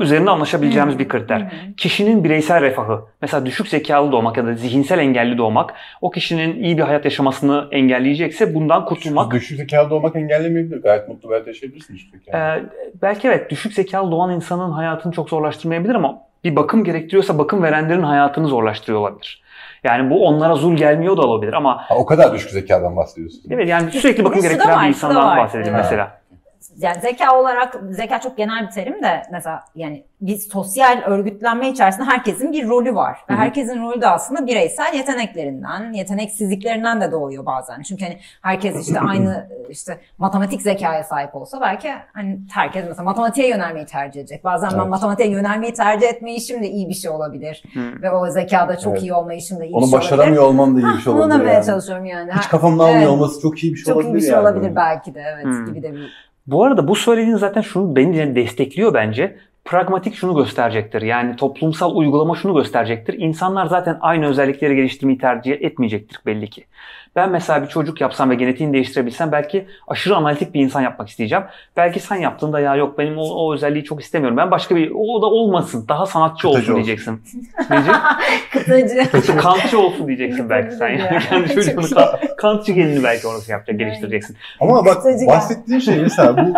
üzerinde 0.00 0.30
anlaşabileceğimiz 0.30 0.98
bir 0.98 1.08
kriter. 1.08 1.40
Hı 1.40 1.44
hı. 1.44 1.74
Kişinin 1.76 2.24
bireysel 2.24 2.60
refahı, 2.60 3.00
mesela 3.22 3.46
düşük 3.46 3.68
zekalı 3.68 4.12
doğmak 4.12 4.36
ya 4.36 4.46
da 4.46 4.54
zihinsel 4.54 4.98
engelli 4.98 5.38
doğmak, 5.38 5.74
o 6.00 6.10
kişinin 6.10 6.62
iyi 6.62 6.78
bir 6.78 6.82
hayat 6.82 7.04
yaşamasını 7.04 7.68
engelleyecekse 7.70 8.54
bundan 8.54 8.84
kurtulmak. 8.84 9.32
Düşük 9.32 9.56
zekalı 9.58 9.90
doğmak 9.90 10.16
engellemeyebilir. 10.16 10.82
Gayet 10.82 11.08
mutlu 11.08 11.28
bir 11.28 11.34
hayat 11.34 11.46
yaşayabilirsin 11.46 11.94
düşük 11.94 12.10
zekalı. 12.24 12.40
Ee, 12.42 12.62
belki 13.02 13.28
evet 13.28 13.50
düşük 13.50 13.72
zekalı 13.72 14.10
doğan 14.10 14.30
insanın 14.30 14.70
hayatını 14.72 15.12
çok 15.12 15.28
zorlaştırmayabilir 15.30 15.94
ama 15.94 16.18
bir 16.44 16.56
bakım 16.56 16.84
gerektiriyorsa 16.84 17.38
bakım 17.38 17.62
verenlerin 17.62 18.02
hayatını 18.02 18.46
zorlaştırıyor 18.48 19.00
olabilir. 19.00 19.42
Yani 19.84 20.10
bu 20.10 20.26
onlara 20.26 20.54
zul 20.54 20.76
gelmiyor 20.76 21.16
da 21.16 21.22
olabilir 21.22 21.52
ama 21.52 21.76
Ha, 21.88 21.94
o 21.96 22.06
kadar 22.06 22.34
düşük 22.34 22.50
zekadan 22.50 22.96
bahsediyorsun. 22.96 23.42
evet 23.50 23.68
yani 23.68 23.90
sürekli 23.90 24.24
bakım 24.24 24.38
de 24.38 24.42
da 24.44 24.48
gerektiren 24.48 24.78
bir 24.78 24.82
da 24.84 24.86
insandan 24.88 25.36
bahsedelim 25.36 25.74
Evet. 25.74 25.84
mesela. 25.84 26.19
Yani 26.78 27.00
zeka 27.00 27.40
olarak, 27.40 27.76
zeka 27.90 28.20
çok 28.20 28.36
genel 28.36 28.66
bir 28.66 28.70
terim 28.70 29.02
de 29.02 29.22
mesela 29.32 29.64
yani 29.74 30.04
bir 30.20 30.36
sosyal 30.36 31.02
örgütlenme 31.06 31.68
içerisinde 31.68 32.04
herkesin 32.06 32.52
bir 32.52 32.68
rolü 32.68 32.94
var. 32.94 33.18
Ve 33.30 33.34
Hı 33.34 33.36
hı. 33.38 33.42
herkesin 33.42 33.82
rolü 33.82 34.00
de 34.00 34.06
aslında 34.08 34.46
bireysel 34.46 34.94
yeteneklerinden, 34.94 35.92
yeteneksizliklerinden 35.92 37.00
de 37.00 37.12
doğuyor 37.12 37.46
bazen. 37.46 37.82
Çünkü 37.82 38.04
hani 38.04 38.18
herkes 38.42 38.88
işte 38.88 39.00
aynı 39.08 39.48
işte 39.68 39.98
matematik 40.18 40.62
zekaya 40.62 41.04
sahip 41.04 41.34
olsa 41.36 41.60
belki 41.60 41.90
hani 42.12 42.38
herkes 42.52 42.84
mesela 42.88 43.04
matematiğe 43.04 43.48
yönelmeyi 43.48 43.86
tercih 43.86 44.20
edecek. 44.20 44.44
Bazen 44.44 44.70
ben 44.72 44.78
Evet. 44.78 44.88
matematiğe 44.88 45.28
yönelmeyi 45.30 45.74
tercih 45.74 46.08
etmeyişim 46.08 46.62
de 46.62 46.68
iyi 46.68 46.88
bir 46.88 46.94
şey 46.94 47.10
olabilir. 47.10 47.62
Hı. 47.74 48.02
Ve 48.02 48.10
o 48.10 48.26
zekada 48.30 48.78
çok 48.78 48.92
Evet. 48.92 49.02
iyi 49.02 49.14
olmayışım 49.14 49.60
da 49.60 49.64
iyi 49.64 49.68
bir 49.70 49.74
Onu 49.74 49.86
şey 49.86 49.94
olabilir. 49.98 50.10
başaramıyor 50.12 50.42
olman 50.42 50.76
da 50.76 50.80
iyi 50.80 50.96
bir 50.96 51.00
şey 51.02 51.12
olabilir 51.12 51.38
demeye 51.38 51.54
yani. 51.54 51.66
çalışıyorum 51.66 52.04
yani. 52.04 52.32
Hiç 52.32 52.44
Ha, 52.46 52.50
kafamın 52.50 52.78
almıyor 52.78 52.98
evet. 52.98 53.08
olması 53.08 53.40
çok 53.40 53.64
iyi 53.64 53.72
bir 53.72 53.78
şey 53.78 53.84
Çok 53.84 53.96
olabilir 53.96 54.12
iyi 54.12 54.14
bir 54.16 54.20
şey 54.20 54.30
yani. 54.30 54.40
olabilir 54.42 54.76
belki 54.76 55.14
de 55.14 55.20
evet 55.34 55.44
Hmm. 55.44 55.66
gibi 55.66 55.82
de 55.82 55.92
bir 55.94 56.29
Bu 56.50 56.64
arada 56.64 56.88
bu 56.88 56.96
söylediğin 56.96 57.36
zaten 57.36 57.60
şunu 57.60 57.96
beni 57.96 58.16
de 58.16 58.34
destekliyor 58.34 58.94
bence. 58.94 59.36
Pragmatik 59.64 60.14
şunu 60.14 60.36
gösterecektir. 60.36 61.02
Yani 61.02 61.36
toplumsal 61.36 61.96
uygulama 61.96 62.34
şunu 62.34 62.54
gösterecektir. 62.54 63.14
İnsanlar 63.18 63.66
zaten 63.66 63.98
aynı 64.00 64.26
özellikleri 64.26 64.76
geliştirmeyi 64.76 65.18
tercih 65.18 65.52
etmeyecektir 65.52 66.20
belli 66.26 66.50
ki. 66.50 66.64
Ben 67.16 67.30
mesela 67.30 67.62
bir 67.62 67.68
çocuk 67.68 68.00
yapsam 68.00 68.30
ve 68.30 68.34
genetiğini 68.34 68.72
değiştirebilsem 68.72 69.32
belki 69.32 69.66
aşırı 69.88 70.16
analitik 70.16 70.54
bir 70.54 70.60
insan 70.60 70.80
yapmak 70.80 71.08
isteyeceğim. 71.08 71.44
Belki 71.76 72.00
sen 72.00 72.16
yaptığında 72.16 72.60
ya 72.60 72.76
yok 72.76 72.98
benim 72.98 73.18
o, 73.18 73.22
o 73.22 73.54
özelliği 73.54 73.84
çok 73.84 74.02
istemiyorum. 74.02 74.36
Ben 74.36 74.50
başka 74.50 74.76
bir 74.76 74.90
o 74.90 75.22
da 75.22 75.26
olmasın. 75.26 75.84
Daha 75.88 76.06
sanatçı 76.06 76.42
Kıtacı 76.42 76.58
olsun 76.58 76.72
olsun. 76.72 76.74
diyeceksin. 76.74 77.22
Diyecek. 77.70 77.94
Kıtacı. 78.52 79.36
Kantçı 79.36 79.78
olsun 79.78 80.06
diyeceksin 80.06 80.50
belki 80.50 80.76
sen. 80.76 80.88
Yani 80.88 81.18
kendi 81.28 81.54
çocuğunu 81.54 81.82
kantçı 82.36 82.72
genini 82.72 83.04
belki 83.04 83.26
orası 83.26 83.50
yapacak, 83.50 83.78
geliştireceksin. 83.78 84.36
Ama 84.60 84.84
bak 84.84 84.96
Kıtacı 84.96 85.26
bahsettiğin 85.26 85.80
şey 85.80 86.02
mesela 86.02 86.36
bu. 86.36 86.40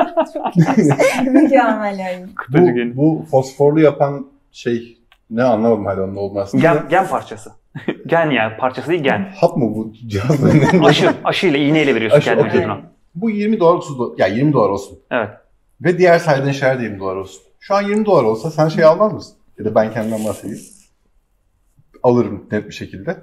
Kıtacı 2.37 2.97
bu, 2.97 2.97
bu 2.97 3.27
fosforlu 3.31 3.81
yapan 3.81 4.27
şey 4.53 4.99
ne 5.31 5.43
anlamadım 5.43 5.87
hala 5.87 6.05
onun 6.05 6.17
olmasını. 6.17 6.61
Gen, 6.61 6.77
gen 6.91 7.07
parçası. 7.07 7.62
gen 8.07 8.31
yani 8.31 8.57
parçası 8.57 8.91
değil 8.91 9.03
gen. 9.03 9.33
Hap 9.37 9.57
mı 9.57 9.75
bu 9.75 9.93
cihaz? 10.07 10.45
Aşı, 10.85 11.15
aşıyla 11.25 11.59
iğneyle 11.59 11.95
veriyorsun 11.95 12.19
Aşı, 12.19 12.25
kendi 12.31 12.41
okey. 12.41 12.53
vücuduna. 12.53 12.81
bu 13.15 13.31
20 13.31 13.61
dolar 13.61 13.75
30 13.75 13.99
dolar. 13.99 14.19
Ya 14.19 14.27
20 14.27 14.53
dolar 14.53 14.69
olsun. 14.69 14.99
Evet. 15.11 15.31
Ve 15.81 15.99
diğer 15.99 16.19
saydığın 16.19 16.53
şeyler 16.53 16.81
de 16.81 16.83
20 16.83 16.99
dolar 17.01 17.17
olsun. 17.17 17.43
Şu 17.61 17.75
an 17.75 17.83
20 17.83 18.07
dolar 18.07 18.25
olsa 18.25 18.51
sen 18.51 18.69
şey 18.69 18.85
almaz 18.85 19.13
mısın? 19.13 19.37
Ya 19.59 19.65
da 19.65 19.75
ben 19.75 19.93
kendimden 19.93 20.25
bahsedeyim. 20.25 20.61
Alırım 22.03 22.47
net 22.53 22.67
bir 22.69 22.75
şekilde. 22.75 23.17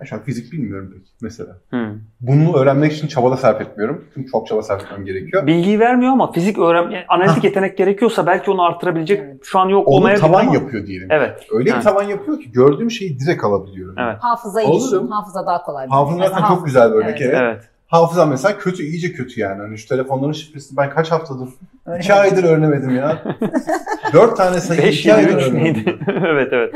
Ben 0.00 0.04
şu 0.04 0.16
an 0.16 0.22
fizik 0.22 0.52
bilmiyorum 0.52 0.90
pek 0.94 1.12
mesela. 1.22 1.56
Hmm. 1.70 1.88
Bunu 2.20 2.56
öğrenmek 2.56 2.92
için 2.92 3.08
çaba 3.08 3.30
da 3.30 3.36
sarf 3.36 3.60
etmiyorum. 3.60 4.04
Çünkü 4.14 4.30
çok 4.30 4.46
çaba 4.46 4.62
sarf 4.62 4.82
etmem 4.84 5.04
gerekiyor. 5.04 5.46
Bilgiyi 5.46 5.80
vermiyor 5.80 6.12
ama 6.12 6.32
fizik 6.32 6.58
öğren 6.58 6.82
yani 6.82 7.04
analitik 7.08 7.44
yetenek 7.44 7.78
gerekiyorsa 7.78 8.26
belki 8.26 8.50
onu 8.50 8.62
artırabilecek. 8.62 9.20
Evet. 9.24 9.40
Şu 9.42 9.58
an 9.58 9.68
yok 9.68 9.88
Onu 9.88 10.14
tavan 10.14 10.42
ama. 10.46 10.54
yapıyor 10.54 10.86
diyelim. 10.86 11.08
Evet. 11.10 11.46
Öyle 11.52 11.70
Evet. 11.70 11.78
bir 11.80 11.84
tavan 11.84 12.02
yapıyor 12.02 12.40
ki 12.40 12.52
gördüğüm 12.52 12.90
şeyi 12.90 13.18
direkt 13.20 13.44
alabiliyorum. 13.44 13.94
Evet. 13.98 14.16
Hafızayı 14.20 14.68
Olurum. 14.68 15.02
düşün. 15.02 15.10
Hafıza 15.10 15.46
daha 15.46 15.62
kolay. 15.62 15.88
Hafıza 15.88 16.28
zaten 16.28 16.48
çok 16.48 16.66
güzel 16.66 16.90
bir 16.92 16.96
örnek. 16.96 17.20
Evet. 17.20 17.34
Evet. 17.40 17.68
Hafıza 17.94 18.26
mesela 18.26 18.58
kötü, 18.58 18.82
iyice 18.82 19.12
kötü 19.12 19.40
yani. 19.40 19.60
Hani 19.62 19.78
şu 19.78 19.88
telefonların 19.88 20.32
şifresini 20.32 20.76
ben 20.76 20.90
kaç 20.90 21.10
haftadır, 21.10 21.48
Öyle. 21.86 21.98
iki 21.98 22.14
aydır 22.14 22.44
öğrenemedim 22.44 22.96
ya. 22.96 23.22
Dört 24.12 24.36
tane 24.36 24.60
sayı 24.60 24.82
5 24.82 24.98
iki 25.00 25.08
7 25.08 25.18
aydır 25.18 25.36
3 25.36 25.42
öğrenemedim. 25.42 25.98
evet 26.26 26.52
evet. 26.52 26.74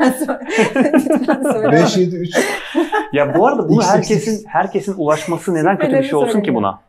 5, 1.71 1.97
7, 1.97 2.15
3. 2.15 2.35
Ya 3.13 3.35
bu 3.35 3.47
arada 3.47 3.69
bunu 3.69 3.83
herkesin 3.83 4.45
herkesin 4.47 4.93
ulaşması 4.97 5.53
neden 5.53 5.77
kötü 5.77 5.93
bir 5.93 6.03
şey 6.03 6.15
olsun 6.15 6.41
ki 6.41 6.55
buna? 6.55 6.81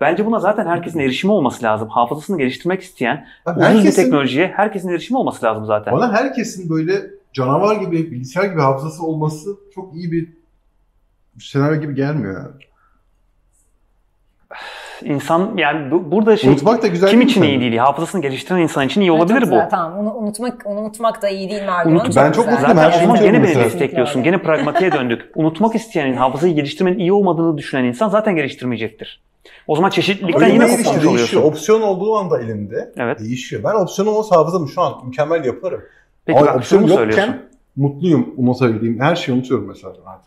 Bence 0.00 0.26
buna 0.26 0.40
zaten 0.40 0.66
herkesin 0.66 0.98
erişimi 0.98 1.32
olması 1.32 1.62
lazım. 1.64 1.88
Hafızasını 1.88 2.38
geliştirmek 2.38 2.82
isteyen, 2.82 3.26
uzun 3.46 3.60
bir 3.60 3.64
Herkesin, 3.64 4.02
teknolojiye 4.02 4.52
herkesin 4.56 4.88
erişimi 4.88 5.18
olması 5.18 5.46
lazım 5.46 5.66
zaten. 5.66 5.94
bana 5.94 6.12
herkesin 6.12 6.70
böyle 6.70 6.92
canavar 7.32 7.76
gibi, 7.76 8.10
bilgisayar 8.10 8.44
gibi 8.44 8.60
hafızası 8.60 9.02
olması 9.06 9.50
çok 9.74 9.94
iyi 9.94 10.12
bir 10.12 10.28
senaryo 11.40 11.80
gibi 11.80 11.94
gelmiyor 11.94 12.34
yani. 12.34 12.66
İnsan 15.04 15.52
yani 15.56 15.90
bu, 15.90 16.10
burada 16.10 16.36
şey 16.36 16.50
Unutmak 16.50 16.82
da 16.82 16.86
güzel 16.86 17.10
kim 17.10 17.20
değil 17.20 17.30
için 17.30 17.42
mi 17.42 17.48
iyi 17.48 17.60
değil? 17.60 17.76
Hafızasını 17.76 18.22
geliştiren 18.22 18.58
insan 18.60 18.86
için 18.86 19.00
iyi 19.00 19.10
Evet, 19.10 19.20
olabilir 19.20 19.40
çok 19.40 19.48
bu. 19.48 19.54
güzel. 19.54 19.70
Tamam 19.70 19.98
onu 19.98 20.14
unutmak 20.14 20.62
onu 20.66 20.80
unutmak 20.80 21.22
da 21.22 21.28
iyi 21.28 21.50
değil 21.50 21.62
mi 21.62 21.70
argüman? 21.70 22.04
Unut- 22.06 22.16
ben 22.16 22.32
çok 22.32 22.44
güzel. 22.48 22.62
her 22.64 22.74
Zaten 22.74 22.90
şeyi 22.90 23.00
zaman 23.00 23.10
unutuyorum 23.10 23.42
gene 23.42 23.54
beni 23.54 23.64
destekliyorsun. 23.64 24.22
Gene 24.22 24.42
pragmatiğe 24.42 24.92
döndük. 24.92 25.22
Unutmak 25.34 25.74
isteyen, 25.74 26.12
hafızayı 26.12 26.54
geliştirmenin 26.54 26.98
iyi 26.98 27.12
olmadığını 27.12 27.58
düşünen 27.58 27.84
insan 27.84 28.08
zaten 28.08 28.36
geliştirmeyecektir. 28.36 29.22
O 29.66 29.76
zaman 29.76 29.90
çeşitlilikten 29.90 30.42
Öyle 30.42 30.52
yine 30.52 30.62
kopmuş 30.64 30.80
işte, 30.80 30.90
değişiyor. 30.92 31.12
oluyorsun. 31.12 31.42
Opsiyon 31.42 31.80
olduğu 31.82 32.16
anda 32.16 32.40
elinde 32.40 32.92
Evet. 32.96 33.20
değişiyor. 33.20 33.62
Ben 33.64 33.74
opsiyon 33.74 34.08
olmasa 34.08 34.36
hafızamı 34.36 34.68
şu 34.68 34.80
an 34.82 34.92
mükemmel 35.06 35.44
yaparım. 35.44 35.80
Peki 36.26 36.38
Ama 36.38 36.54
opsiyon 36.54 36.86
yokken 36.86 37.38
mutluyum 37.76 38.34
unutabildiğim 38.36 39.00
her 39.00 39.16
şeyi 39.16 39.36
unutuyorum 39.36 39.68
mesela 39.68 39.92
artık. 40.06 40.25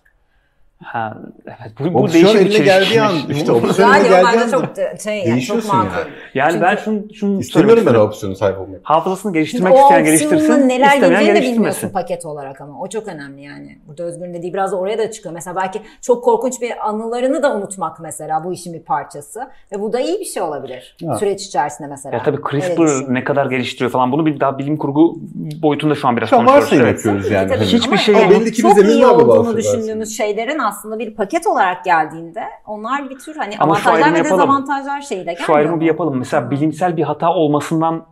Ha, 0.83 1.17
evet. 1.45 1.74
Bu, 1.79 1.93
bu 1.93 2.03
Opsiyon 2.03 2.36
değişik 2.36 2.51
eline 2.51 2.65
geldiği 2.65 3.01
an 3.01 3.15
işte 3.29 3.51
opsiyon 3.51 3.93
eline 3.93 4.07
ya 4.07 4.21
geldiği 4.21 4.43
anda 4.43 4.50
çok 4.50 5.00
şey 5.01 5.24
yani 5.24 5.41
çok 5.41 5.65
makul. 5.65 5.77
yani. 5.77 6.09
Yani 6.33 6.51
Çünkü- 6.51 6.65
ben 6.65 6.75
şunu, 6.75 7.13
şunu 7.13 7.39
İstemiyorum 7.39 7.86
ben 7.86 7.93
opsiyonu 7.93 8.36
sahip 8.36 8.59
olmak. 8.59 8.79
Hafızasını 8.83 9.34
geliştirmek 9.34 9.73
o 9.73 9.75
isteyen 9.75 10.01
opsiyonun 10.01 10.06
geliştirsin, 10.38 10.69
neler 10.69 10.93
istemeyen 10.93 11.23
geleceğini 11.23 11.47
de 11.47 11.53
bilmiyorsun 11.53 11.89
paket 11.89 12.25
olarak 12.25 12.62
ama. 12.62 12.80
O 12.82 12.89
çok 12.89 13.08
önemli 13.08 13.41
yani. 13.41 13.80
Burada 13.88 14.03
Özgür'ün 14.03 14.34
dediği 14.34 14.53
biraz 14.53 14.71
da 14.71 14.75
oraya 14.75 14.97
da 14.97 15.12
çıkıyor. 15.12 15.34
Mesela 15.34 15.56
belki 15.56 15.82
çok 16.01 16.23
korkunç 16.23 16.62
bir 16.62 16.89
anılarını 16.89 17.43
da 17.43 17.56
unutmak 17.56 17.99
mesela 17.99 18.43
bu 18.43 18.53
işin 18.53 18.73
bir 18.73 18.84
parçası. 18.84 19.39
Ve 19.71 19.82
bu 19.82 19.93
da 19.93 19.99
iyi 19.99 20.19
bir 20.19 20.25
şey 20.25 20.43
olabilir. 20.43 20.95
Ha. 21.06 21.17
Süreç 21.17 21.45
içerisinde 21.45 21.88
mesela. 21.88 22.15
Ya 22.15 22.23
tabii 22.23 22.39
CRISPR 22.51 23.13
ne 23.13 23.23
kadar 23.23 23.45
geliştiriyor 23.45 23.91
falan 23.91 24.12
bunu 24.12 24.25
bir 24.25 24.39
daha 24.39 24.58
bilim 24.58 24.77
kurgu 24.77 25.15
boyutunda 25.62 25.95
şu 25.95 26.08
an 26.08 26.17
biraz 26.17 26.30
konuşuyoruz. 26.30 26.63
varsayım 26.63 26.88
yapıyoruz 26.88 27.32
yani. 27.32 27.49
Hani 27.49 27.65
Hiçbir 27.65 27.97
şey 27.97 28.15
yok. 28.15 28.30
Belli 28.30 28.51
ki 28.51 28.63
bir 28.63 28.69
çok 28.69 28.86
iyi 28.86 29.03
var 29.06 29.15
bu 29.15 29.21
olduğunu 29.21 29.58
düşündüğümüz 29.58 30.17
şeylerin 30.17 30.60
aslında 30.69 30.99
bir 30.99 31.15
paket 31.15 31.47
olarak 31.47 31.86
geldiğinde 31.86 32.43
onlar 32.67 33.10
bir 33.10 33.19
tür 33.19 33.36
hani 33.36 33.55
Ama 33.60 33.73
avantajlar 33.73 34.13
ve 34.13 34.17
yapalım. 34.17 34.39
dezavantajlar 34.39 35.01
şeyiyle 35.01 35.32
gelmiyor. 35.32 35.45
Şu 35.47 35.55
ayrımı 35.55 35.75
mu? 35.75 35.82
bir 35.82 35.86
yapalım. 35.86 36.17
Mesela 36.17 36.51
bilimsel 36.51 36.97
bir 36.97 37.03
hata 37.03 37.34
olmasından 37.34 38.05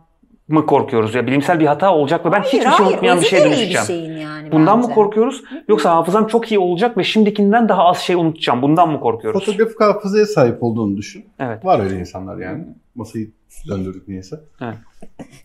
mı 0.48 0.66
korkuyoruz 0.66 1.14
ya? 1.14 1.26
Bilimsel 1.26 1.60
bir 1.60 1.66
hata 1.66 1.94
olacak 1.94 2.26
ve 2.26 2.32
ben 2.32 2.40
Hayır, 2.40 2.44
hiçbir 2.46 2.60
şey 2.60 2.70
hayır, 2.70 2.92
unutmayan 2.92 3.20
bir 3.20 3.32
iyi 3.32 3.44
dönüşeceğim. 3.44 3.82
Bir 3.82 3.86
şeyin 3.86 4.12
yani 4.18 4.52
Bundan 4.52 4.78
bence. 4.78 4.88
mı 4.88 4.94
korkuyoruz? 4.94 5.42
Yoksa 5.68 5.90
hafızam 5.94 6.26
çok 6.26 6.52
iyi 6.52 6.58
olacak 6.58 6.98
ve 6.98 7.04
şimdikinden 7.04 7.68
daha 7.68 7.84
az 7.84 7.98
şey 7.98 8.16
unutacağım. 8.16 8.62
Bundan 8.62 8.92
mı 8.92 9.00
korkuyoruz? 9.00 9.46
Fotoğrafik 9.46 9.80
hafızaya 9.80 10.26
sahip 10.26 10.62
olduğunu 10.62 10.96
düşün. 10.96 11.24
Evet. 11.38 11.64
Var 11.64 11.80
öyle 11.80 11.98
insanlar 11.98 12.38
yani. 12.38 12.64
Masayı 12.94 13.30
döndürdük 13.68 14.08
niyeyse. 14.08 14.40
Evet. 14.60 14.76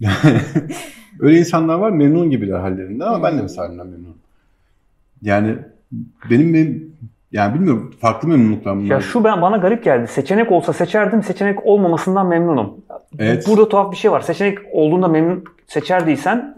öyle 1.19 1.39
insanlar 1.39 1.75
var 1.75 1.89
memnun 1.89 2.29
gibiler 2.29 2.59
hallerinden 2.59 3.07
ama 3.07 3.23
ben 3.23 3.37
de 3.37 3.41
mesela 3.41 3.67
memnunum. 3.67 4.17
Yani 5.21 5.57
benim, 6.29 6.53
benim 6.53 6.93
yani 7.31 7.53
bilmiyorum 7.53 7.93
farklı 7.99 8.27
memnunluklar 8.27 8.77
bunlar. 8.77 8.85
Ya 8.89 9.01
şu 9.01 9.23
ben 9.23 9.41
bana 9.41 9.57
garip 9.57 9.83
geldi. 9.83 10.07
Seçenek 10.07 10.51
olsa 10.51 10.73
seçerdim. 10.73 11.23
Seçenek 11.23 11.65
olmamasından 11.65 12.27
memnunum. 12.27 12.73
Evet. 13.19 13.47
Burada 13.47 13.69
tuhaf 13.69 13.91
bir 13.91 13.97
şey 13.97 14.11
var. 14.11 14.21
Seçenek 14.21 14.57
olduğunda 14.71 15.07
memnun 15.07 15.43
seçerdiysen 15.67 16.57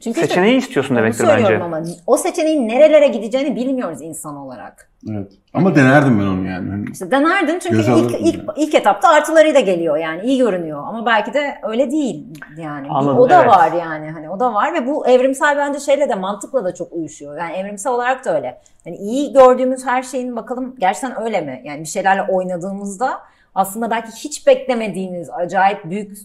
Çünkü 0.00 0.20
işte 0.20 0.28
seçeneği 0.28 0.56
istiyorsun 0.56 0.94
onu 0.94 1.02
demektir 1.02 1.28
bence. 1.28 1.62
ama 1.62 1.82
o 2.06 2.16
seçeneğin 2.16 2.68
nerelere 2.68 3.08
gideceğini 3.08 3.56
bilmiyoruz 3.56 4.02
insan 4.02 4.36
olarak. 4.36 4.90
Evet. 5.10 5.32
Ama 5.54 5.74
denerdim 5.74 6.20
ben 6.20 6.24
onu 6.24 6.48
yani. 6.48 6.70
Hani 6.70 6.84
İşte 6.92 7.10
denerdin 7.10 7.58
çünkü 7.58 7.76
Göze 7.76 7.92
ilk, 7.92 8.10
ilk, 8.20 8.34
yani. 8.34 8.48
ilk 8.56 8.74
etapta 8.74 9.08
artılarıyla 9.08 9.60
geliyor 9.60 9.96
yani 9.96 10.22
iyi 10.22 10.38
görünüyor 10.38 10.82
ama 10.86 11.06
belki 11.06 11.34
de 11.34 11.58
öyle 11.62 11.90
değil 11.90 12.26
yani. 12.58 12.88
Anladım, 12.90 13.18
o 13.18 13.30
da 13.30 13.40
evet. 13.40 13.48
var 13.48 13.72
yani 13.72 14.10
hani 14.10 14.30
o 14.30 14.40
da 14.40 14.54
var 14.54 14.74
ve 14.74 14.86
bu 14.86 15.06
evrimsel 15.08 15.56
bence 15.56 15.80
şeyle 15.80 16.08
de 16.08 16.14
mantıkla 16.14 16.64
da 16.64 16.74
çok 16.74 16.92
uyuşuyor. 16.92 17.38
Yani 17.38 17.52
evrimsel 17.52 17.92
olarak 17.92 18.24
da 18.24 18.36
öyle. 18.36 18.60
Hani 18.84 18.96
iyi 18.96 19.32
gördüğümüz 19.32 19.86
her 19.86 20.02
şeyin 20.02 20.36
bakalım 20.36 20.74
gerçekten 20.78 21.22
öyle 21.22 21.40
mi? 21.40 21.62
Yani 21.64 21.80
bir 21.80 21.88
şeylerle 21.88 22.22
oynadığımızda 22.22 23.20
aslında 23.54 23.90
belki 23.90 24.08
hiç 24.08 24.46
beklemediğimiz 24.46 25.30
acayip 25.30 25.84
büyük 25.84 26.18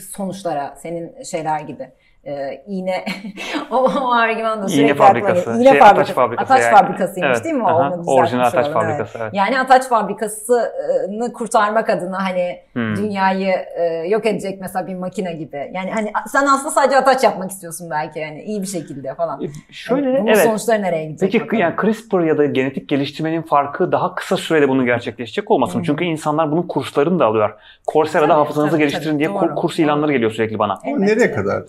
sonuçlara 0.00 0.74
senin 0.76 1.22
şeyler 1.22 1.60
gibi. 1.60 1.90
Ee, 2.26 2.62
iğne 2.66 3.04
o, 3.70 3.76
o 3.76 4.12
argüman 4.12 4.58
da 4.58 4.62
İğne 4.62 4.68
sürekli 4.68 4.92
aklıma 4.92 5.08
fabrikası. 5.08 5.34
geliyor. 5.44 5.56
İğne 5.60 5.70
Şey, 5.70 5.78
fabrikası. 5.78 6.00
ataç 6.00 6.12
fabrikası 6.14 6.52
Ataç 6.54 6.62
yani. 6.64 6.76
fabrikasıymış 6.76 7.30
Evet. 7.34 7.44
değil 7.44 7.54
mi? 7.54 7.62
o? 7.64 7.66
Aha, 7.66 7.90
Onu 7.94 8.02
Orijinal 8.06 8.44
ataç 8.44 8.66
olalım, 8.66 8.80
evet. 8.80 8.88
fabrikası. 8.96 9.18
Evet. 9.22 9.34
Yani 9.34 9.58
ataç 9.60 9.88
fabrikasını 9.88 11.32
kurtarmak 11.32 11.90
adına 11.90 12.22
hani 12.24 12.58
Hmm. 12.72 12.96
dünyayı 12.96 13.54
e, 13.76 13.84
yok 14.08 14.26
edecek 14.26 14.58
mesela 14.60 14.86
bir 14.86 14.94
makine 14.94 15.32
gibi. 15.32 15.70
Yani 15.74 15.90
hani 15.90 16.12
sen 16.32 16.46
aslında 16.46 16.70
sadece 16.70 16.96
ataç 16.96 17.24
yapmak 17.24 17.50
istiyorsun 17.50 17.90
belki 17.90 18.18
yani 18.18 18.42
iyi 18.42 18.62
bir 18.62 18.66
şekilde 18.66 19.14
falan. 19.14 19.42
Şöyle 19.70 20.06
Yani 20.06 20.18
bunun 20.18 20.26
evet. 20.26 20.38
sonuçları 20.42 20.82
nereye 20.82 21.04
gidecek? 21.04 21.32
Peki 21.32 21.44
bakalım. 21.44 21.60
yani 21.62 21.74
CRISPR 21.82 22.20
ya 22.20 22.38
da 22.38 22.44
genetik 22.44 22.88
geliştirmenin 22.88 23.42
farkı 23.42 23.92
daha 23.92 24.14
kısa 24.14 24.36
sürede 24.36 24.68
bunu 24.68 24.84
gerçekleşecek 24.86 25.50
olmasın? 25.50 25.78
Hı. 25.80 25.84
Çünkü 25.84 26.04
insanlar 26.04 26.50
bunun 26.52 26.62
kurslarını 26.62 27.18
da 27.18 27.26
alıyor. 27.26 27.54
Coursera'da 27.92 28.26
Tabii, 28.28 28.38
hafızanızı 28.38 28.70
tabii, 28.70 28.80
geliştirin 28.80 29.04
tabii, 29.10 29.18
diye 29.18 29.28
doğru, 29.28 29.54
kurs 29.54 29.78
ilanları 29.78 30.02
doğru. 30.06 30.12
geliyor 30.12 30.30
sürekli 30.30 30.58
bana. 30.58 30.78
Elbette, 30.84 31.06
nereye 31.06 31.32
kadar? 31.32 31.62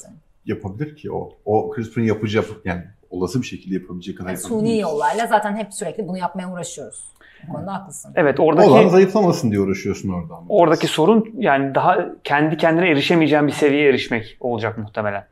Yapabilir 0.46 0.96
ki 0.96 1.12
o? 1.12 1.30
O 1.46 1.72
CRISPR'ın 1.76 2.04
yapacağı 2.06 2.46
yani 2.66 2.82
olası 3.10 3.42
bir 3.42 3.46
şekilde 3.48 3.74
yapabileceği 3.76 4.18
kadar 4.18 4.30
Yani 4.30 4.38
suni 4.38 4.80
yollarla 4.80 5.28
zaten 5.28 5.56
hep 5.56 5.74
sürekli 5.74 6.08
bunu 6.08 6.18
yapmaya 6.18 6.52
uğraşıyoruz. 6.54 7.06
Bu 7.48 7.54
konuda 7.54 7.74
haklısın. 7.74 8.12
Evet 8.16 8.40
Olan 8.40 8.68
oradaki 8.70 8.90
zayıflamasın 8.90 9.52
diye 9.52 9.62
uğraşıyorsun 9.62 10.10
orada. 10.10 10.34
ama. 10.36 10.46
oradaki 10.50 10.88
sorun 10.88 11.30
yani 11.38 11.76
daha 11.76 12.06
kendi 12.24 12.58
kendine 12.58 12.90
erişemeyeceğin 12.90 13.48
bir 13.48 13.52
seviyeye 13.52 13.90
erişmek 13.90 14.38
olacak 14.40 14.78
muhtemelen. 14.78 15.26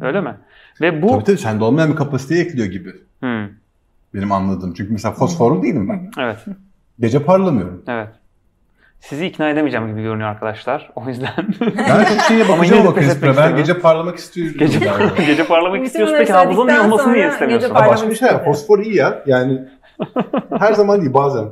Öyle 0.00 0.20
mi? 0.20 0.34
Ve 0.80 1.02
bu 1.02 1.08
Tabii 1.08 1.24
tabii 1.24 1.38
sende 1.38 1.64
olmayan 1.64 1.90
bir 1.90 1.96
kapasiteye 1.96 2.44
ekliyor 2.44 2.66
gibi. 2.66 2.90
Hmm, 3.20 3.48
Benim 4.14 4.32
anladığım. 4.32 4.74
Çünkü 4.74 4.92
mesela 4.92 5.14
fosforlu 5.14 5.62
değilim 5.62 5.88
ben. 5.88 6.10
evet. 6.18 6.44
Gece 7.00 7.22
parlamıyorum. 7.22 7.82
Evet. 7.88 8.08
Sizi 9.00 9.26
ikna 9.26 9.50
edemeyeceğim 9.50 9.88
gibi 9.88 10.02
görünüyor 10.02 10.28
arkadaşlar. 10.30 10.90
O 10.96 11.08
yüzden 11.08 11.32
Ben 11.60 12.04
çok 12.04 12.48
bakacağım 12.48 12.80
yine 12.82 12.88
o 12.88 13.00
etmek 13.00 13.36
Ben 13.36 13.56
gece 13.56 13.78
parlamak 13.78 14.16
istiyorum. 14.16 14.54
gece, 14.58 14.78
gece 15.26 15.46
parlamak 15.46 15.84
istiyorsun. 15.86 16.14
Peki 16.18 16.32
hafızanın 16.32 16.68
iyi 16.68 16.80
olmasını 16.80 17.12
niye 17.12 17.28
istemiyorsun? 17.28 17.68
gece 17.68 17.74
Ha, 17.74 17.78
parlamak 17.78 17.96
başka 17.96 18.10
bir 18.10 18.14
şey. 18.14 18.28
Fosfor 18.44 18.78
iyi 18.78 18.96
ya. 18.96 19.22
Yani 19.26 19.58
her 20.58 20.72
zaman 20.72 21.00
değil 21.00 21.14
bazen. 21.14 21.44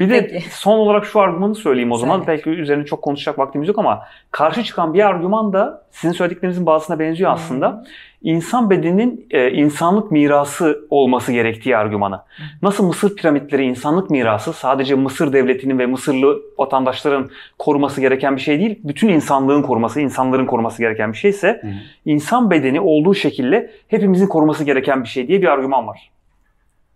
Bir 0.00 0.10
de 0.10 0.26
Peki. 0.26 0.44
son 0.50 0.78
olarak 0.78 1.06
şu 1.06 1.20
argümanı 1.20 1.54
söyleyeyim 1.54 1.92
o 1.92 1.96
zaman. 1.96 2.16
Söyle. 2.16 2.28
Belki 2.28 2.50
üzerine 2.50 2.84
çok 2.84 3.02
konuşacak 3.02 3.38
vaktimiz 3.38 3.68
yok 3.68 3.78
ama 3.78 4.02
karşı 4.30 4.62
çıkan 4.64 4.94
bir 4.94 5.06
argüman 5.06 5.52
da 5.52 5.82
sizin 5.90 6.12
söylediklerinizin 6.12 6.66
bazısına 6.66 6.98
benziyor 6.98 7.30
aslında. 7.30 7.84
İnsan 8.22 8.70
bedeninin 8.70 9.26
e, 9.30 9.50
insanlık 9.50 10.10
mirası 10.10 10.86
olması 10.90 11.32
gerektiği 11.32 11.76
argümanı. 11.76 12.20
Nasıl 12.62 12.86
Mısır 12.86 13.16
piramitleri 13.16 13.64
insanlık 13.64 14.10
mirası 14.10 14.52
sadece 14.52 14.94
Mısır 14.94 15.32
devletinin 15.32 15.78
ve 15.78 15.86
Mısırlı 15.86 16.42
vatandaşların 16.58 17.30
koruması 17.58 18.00
gereken 18.00 18.36
bir 18.36 18.40
şey 18.40 18.58
değil. 18.58 18.78
Bütün 18.84 19.08
insanlığın 19.08 19.62
koruması, 19.62 20.00
insanların 20.00 20.46
koruması 20.46 20.82
gereken 20.82 21.12
bir 21.12 21.18
şeyse 21.18 21.60
Hı. 21.62 21.68
insan 22.04 22.50
bedeni 22.50 22.80
olduğu 22.80 23.14
şekilde 23.14 23.70
hepimizin 23.88 24.26
koruması 24.26 24.64
gereken 24.64 25.02
bir 25.02 25.08
şey 25.08 25.28
diye 25.28 25.42
bir 25.42 25.46
argüman 25.46 25.86
var. 25.86 26.10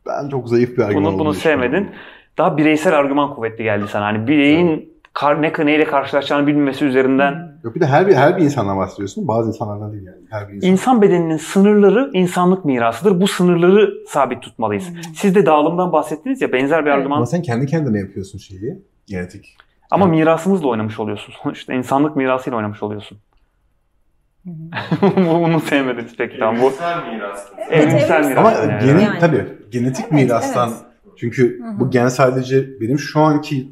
Ben 0.06 0.28
çok 0.28 0.48
zayıf 0.48 0.78
bir 0.78 0.82
argüman 0.82 1.04
Bunu, 1.04 1.18
bunu 1.18 1.34
sevmedin. 1.34 1.90
Daha 2.40 2.56
bireysel 2.56 2.98
argüman 2.98 3.34
kuvvetli 3.34 3.64
geldi 3.64 3.84
sana. 3.88 4.04
Hani 4.04 4.26
bireyin 4.26 4.92
kar, 5.12 5.42
ne 5.42 5.52
neyle 5.66 5.84
karşılaşacağını 5.84 6.46
bilmemesi 6.46 6.84
üzerinden 6.84 7.50
Yok 7.64 7.74
bir 7.74 7.80
de 7.80 7.86
her 7.86 8.06
bir 8.06 8.14
her 8.14 8.36
bir 8.36 8.42
insandan 8.42 8.78
bahsediyorsun. 8.78 9.28
Bazı 9.28 9.48
insanlardan 9.48 9.92
değil 9.92 10.06
yani. 10.06 10.16
Her 10.30 10.48
bir 10.48 10.54
insan. 10.54 10.70
insan 10.70 11.02
bedeninin 11.02 11.36
sınırları 11.36 12.10
insanlık 12.12 12.64
mirasıdır. 12.64 13.20
Bu 13.20 13.26
sınırları 13.26 13.92
sabit 14.08 14.42
tutmalıyız. 14.42 14.88
Siz 15.14 15.34
de 15.34 15.46
dağılımdan 15.46 15.92
bahsettiniz 15.92 16.42
ya 16.42 16.52
benzer 16.52 16.84
bir 16.84 16.90
Evet. 16.90 16.98
argüman 16.98 17.16
Ama 17.16 17.26
sen 17.26 17.42
kendi 17.42 17.66
kendine 17.66 17.98
yapıyorsun 17.98 18.38
şeyi. 18.38 18.78
Genetik. 19.06 19.56
ama 19.90 20.04
Evet. 20.06 20.16
mirasımızla 20.16 20.68
oynamış 20.68 21.00
oluyorsun 21.00 21.34
sonuçta. 21.42 21.72
insanlık 21.74 22.16
mirasıyla 22.16 22.56
oynamış 22.56 22.82
oluyorsun. 22.82 23.18
Bunu 25.16 25.60
sevmediniz 25.60 26.12
peki 26.18 26.38
tamam 26.38 26.56
bu 26.56 26.66
Evrimsel 26.66 27.12
miras. 27.12 27.46
evrimsel 27.70 28.16
Evet, 28.16 28.26
miras. 28.28 28.38
Ama 28.38 28.52
yani. 28.52 28.84
genetik 28.86 29.06
Yani. 29.08 29.18
tabii 29.18 29.44
genetik 29.70 30.04
Evet, 30.10 30.12
mirastan 30.12 30.68
evet. 30.68 30.78
Çünkü 31.20 31.60
Hı 31.62 31.68
hı. 31.68 31.80
bu 31.80 31.90
gen 31.90 32.08
sadece 32.08 32.80
benim 32.80 32.98
şu 32.98 33.20
anki 33.20 33.68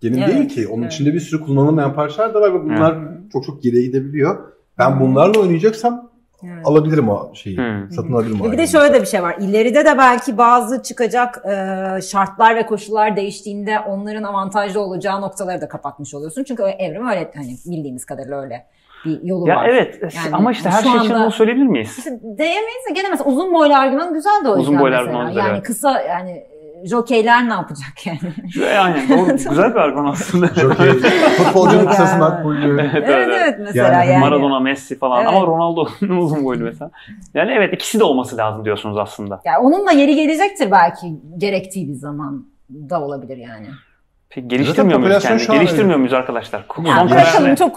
genim 0.00 0.18
Evet, 0.22 0.28
değil 0.34 0.48
ki. 0.48 0.68
Onun 0.68 0.82
evet. 0.82 0.92
içinde 0.92 1.14
bir 1.14 1.20
sürü 1.20 1.44
kullanılmayan 1.44 1.94
parçalar 1.94 2.34
da 2.34 2.40
var 2.40 2.54
ve 2.54 2.64
bunlar 2.64 2.98
çok 3.32 3.44
çok 3.44 3.62
geriye 3.62 3.82
gidebiliyor. 3.82 4.52
Ben 4.78 5.00
bunlarla 5.00 5.40
oynayacaksam 5.40 6.10
Evet. 6.44 6.66
alabilirim 6.66 7.08
o 7.08 7.34
şeyi. 7.34 7.56
Hmm. 7.56 7.90
Satın 7.90 8.12
alabilirim 8.12 8.52
bir 8.52 8.58
de 8.58 8.66
şöyle 8.66 8.94
de 8.94 9.00
bir 9.00 9.06
şey 9.06 9.22
var. 9.22 9.36
İleride 9.40 9.84
de 9.84 9.98
belki 9.98 10.38
bazı 10.38 10.82
çıkacak 10.82 11.42
e, 11.46 12.00
şartlar 12.02 12.56
ve 12.56 12.66
koşullar 12.66 13.16
değiştiğinde 13.16 13.80
onların 13.80 14.22
avantajlı 14.22 14.80
olacağı 14.80 15.20
noktaları 15.20 15.60
da 15.60 15.68
kapatmış 15.68 16.14
oluyorsun. 16.14 16.44
Çünkü 16.44 16.62
evrim 16.62 17.06
öyle 17.08 17.30
hani 17.36 17.56
bildiğimiz 17.66 18.04
kadarıyla 18.04 18.42
öyle 18.42 18.66
bir 19.04 19.22
yolu 19.22 19.48
Ya 19.48 19.56
var. 19.56 19.68
evet 19.68 20.00
Yani 20.02 20.36
ama 20.36 20.52
işte 20.52 20.70
her 20.70 20.82
şu 20.82 20.88
şey 20.88 20.96
için 20.98 21.10
anda- 21.10 21.22
bunu 21.22 21.30
söyleyebilir 21.30 21.66
miyiz? 21.66 21.94
İşte 21.98 22.10
diyemeyiz 22.38 22.86
de 22.88 22.92
gene 22.94 23.08
mesela 23.10 23.30
uzun 23.30 23.54
boylu 23.54 23.74
argüman 23.74 24.14
güzel 24.14 24.44
de 24.44 24.48
o 24.48 24.52
Uzun 24.52 24.60
yüzden 24.72 24.80
boylu 24.80 24.90
mesela. 24.94 25.06
argüman 25.08 25.28
güzel, 25.28 25.40
Yani 25.42 25.52
evet. 25.54 25.62
kısa 25.66 26.00
yani 26.02 26.44
jokeyler 26.84 27.48
ne 27.48 27.52
yapacak 27.52 28.06
yani? 28.06 28.18
Yani 28.60 29.08
doğru, 29.08 29.32
güzel 29.50 29.70
bir 29.70 29.80
argüman 29.80 30.12
aslında. 30.12 30.46
Jockey, 30.46 30.92
futbolcunun 31.36 31.78
Yani. 31.78 31.88
kısası 31.90 32.18
makbuldü. 32.18 32.66
Evet, 32.66 32.90
evet 32.94 33.08
evet. 33.08 33.28
evet 33.42 33.54
mesela 33.58 34.04
yani. 34.04 34.20
Maradona, 34.20 34.60
Messi 34.60 34.98
falan 34.98 35.22
Evet. 35.22 35.28
ama 35.28 35.46
Ronaldo 35.46 35.88
uzun 36.20 36.44
boylu 36.44 36.64
mesela. 36.64 36.90
Yani 37.34 37.52
evet 37.52 37.74
ikisi 37.74 38.00
de 38.00 38.04
olması 38.04 38.36
lazım 38.36 38.64
diyorsunuz 38.64 38.98
aslında. 38.98 39.40
Yani 39.44 39.58
onun 39.58 39.86
da 39.86 39.90
yeri 39.92 40.14
gelecektir 40.14 40.70
belki 40.70 41.06
gerektiği 41.38 41.88
bir 41.88 41.94
zaman 41.94 42.46
da 42.70 43.02
olabilir 43.02 43.36
yani. 43.36 43.66
Peki 44.36 44.48
geliştirmiyor 44.48 44.98
muyuz 44.98 45.22
kendini? 45.22 45.46
Geliştirmiyor 45.58 45.98
muyuz 45.98 46.12
arkadaşlar? 46.12 46.68
Karar 46.68 47.10
bırakalım 47.10 47.54
çok 47.54 47.74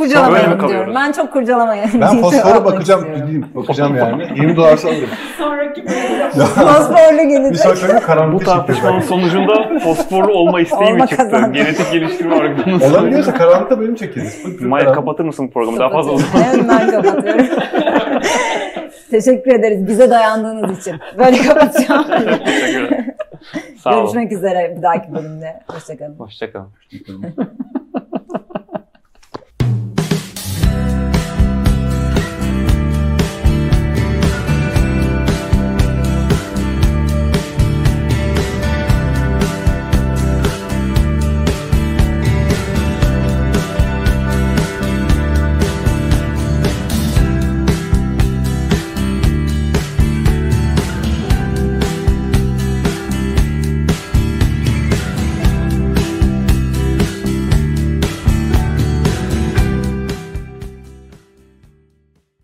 kalıyoruz? 0.58 0.70
diyorum. 0.70 0.96
Ben 0.96 1.12
çok 1.12 1.34
kurcalamayalım. 1.34 2.02
Ben 2.02 2.08
fosfora 2.22 2.54
atmak 2.54 2.66
bakacağım. 2.66 3.06
Gideyim, 3.16 3.46
bakacağım 3.56 3.96
yani. 3.96 4.24
20 4.36 4.56
dolar 4.56 4.78
alırım. 4.84 5.10
Sonraki 5.38 5.86
Fosforlu 6.56 7.18
Bir 7.18 7.24
gelecek. 7.24 7.58
sonraki 7.78 7.82
bölüm 7.82 8.00
karanlıkta 8.00 8.52
Bu 8.52 8.58
tartışmanın 8.58 9.00
sonucunda 9.02 9.80
fosforlu 9.84 10.32
olma 10.34 10.62
isteği 10.62 10.94
mi 10.94 11.08
çıktı? 11.08 11.42
Genetik 11.54 11.92
geliştirme 11.92 12.36
argümanı. 12.36 12.86
Olabiliyorsa 12.86 13.34
karanlıkta 13.34 13.80
bölüm 13.80 13.96
çekeriz. 13.96 14.62
Maya 14.62 14.80
karanlık. 14.80 14.96
kapatır 14.96 15.24
mısın 15.24 15.48
programı? 15.48 15.80
Daha 15.80 15.90
fazla 15.90 16.12
uzun. 16.12 16.28
Hemen 16.28 16.92
kapatıyorum. 16.92 17.46
Teşekkür 19.12 19.52
ederiz 19.52 19.88
bize 19.88 20.10
dayandığınız 20.10 20.80
için. 20.80 20.96
Böyle 21.18 21.38
kapatacağım. 21.38 22.06
Teşekkür 22.08 22.80
ederim. 22.80 23.09
Sağ 23.90 23.96
olun. 23.96 24.04
Görüşmek 24.14 24.32
üzere 24.32 24.74
bir 24.78 24.82
dahaki 24.82 25.14
bölümde. 25.14 25.60
Hoşçakalın. 25.68 26.16
Hoşçakalın. 26.20 26.70
Bakalım. 26.94 27.36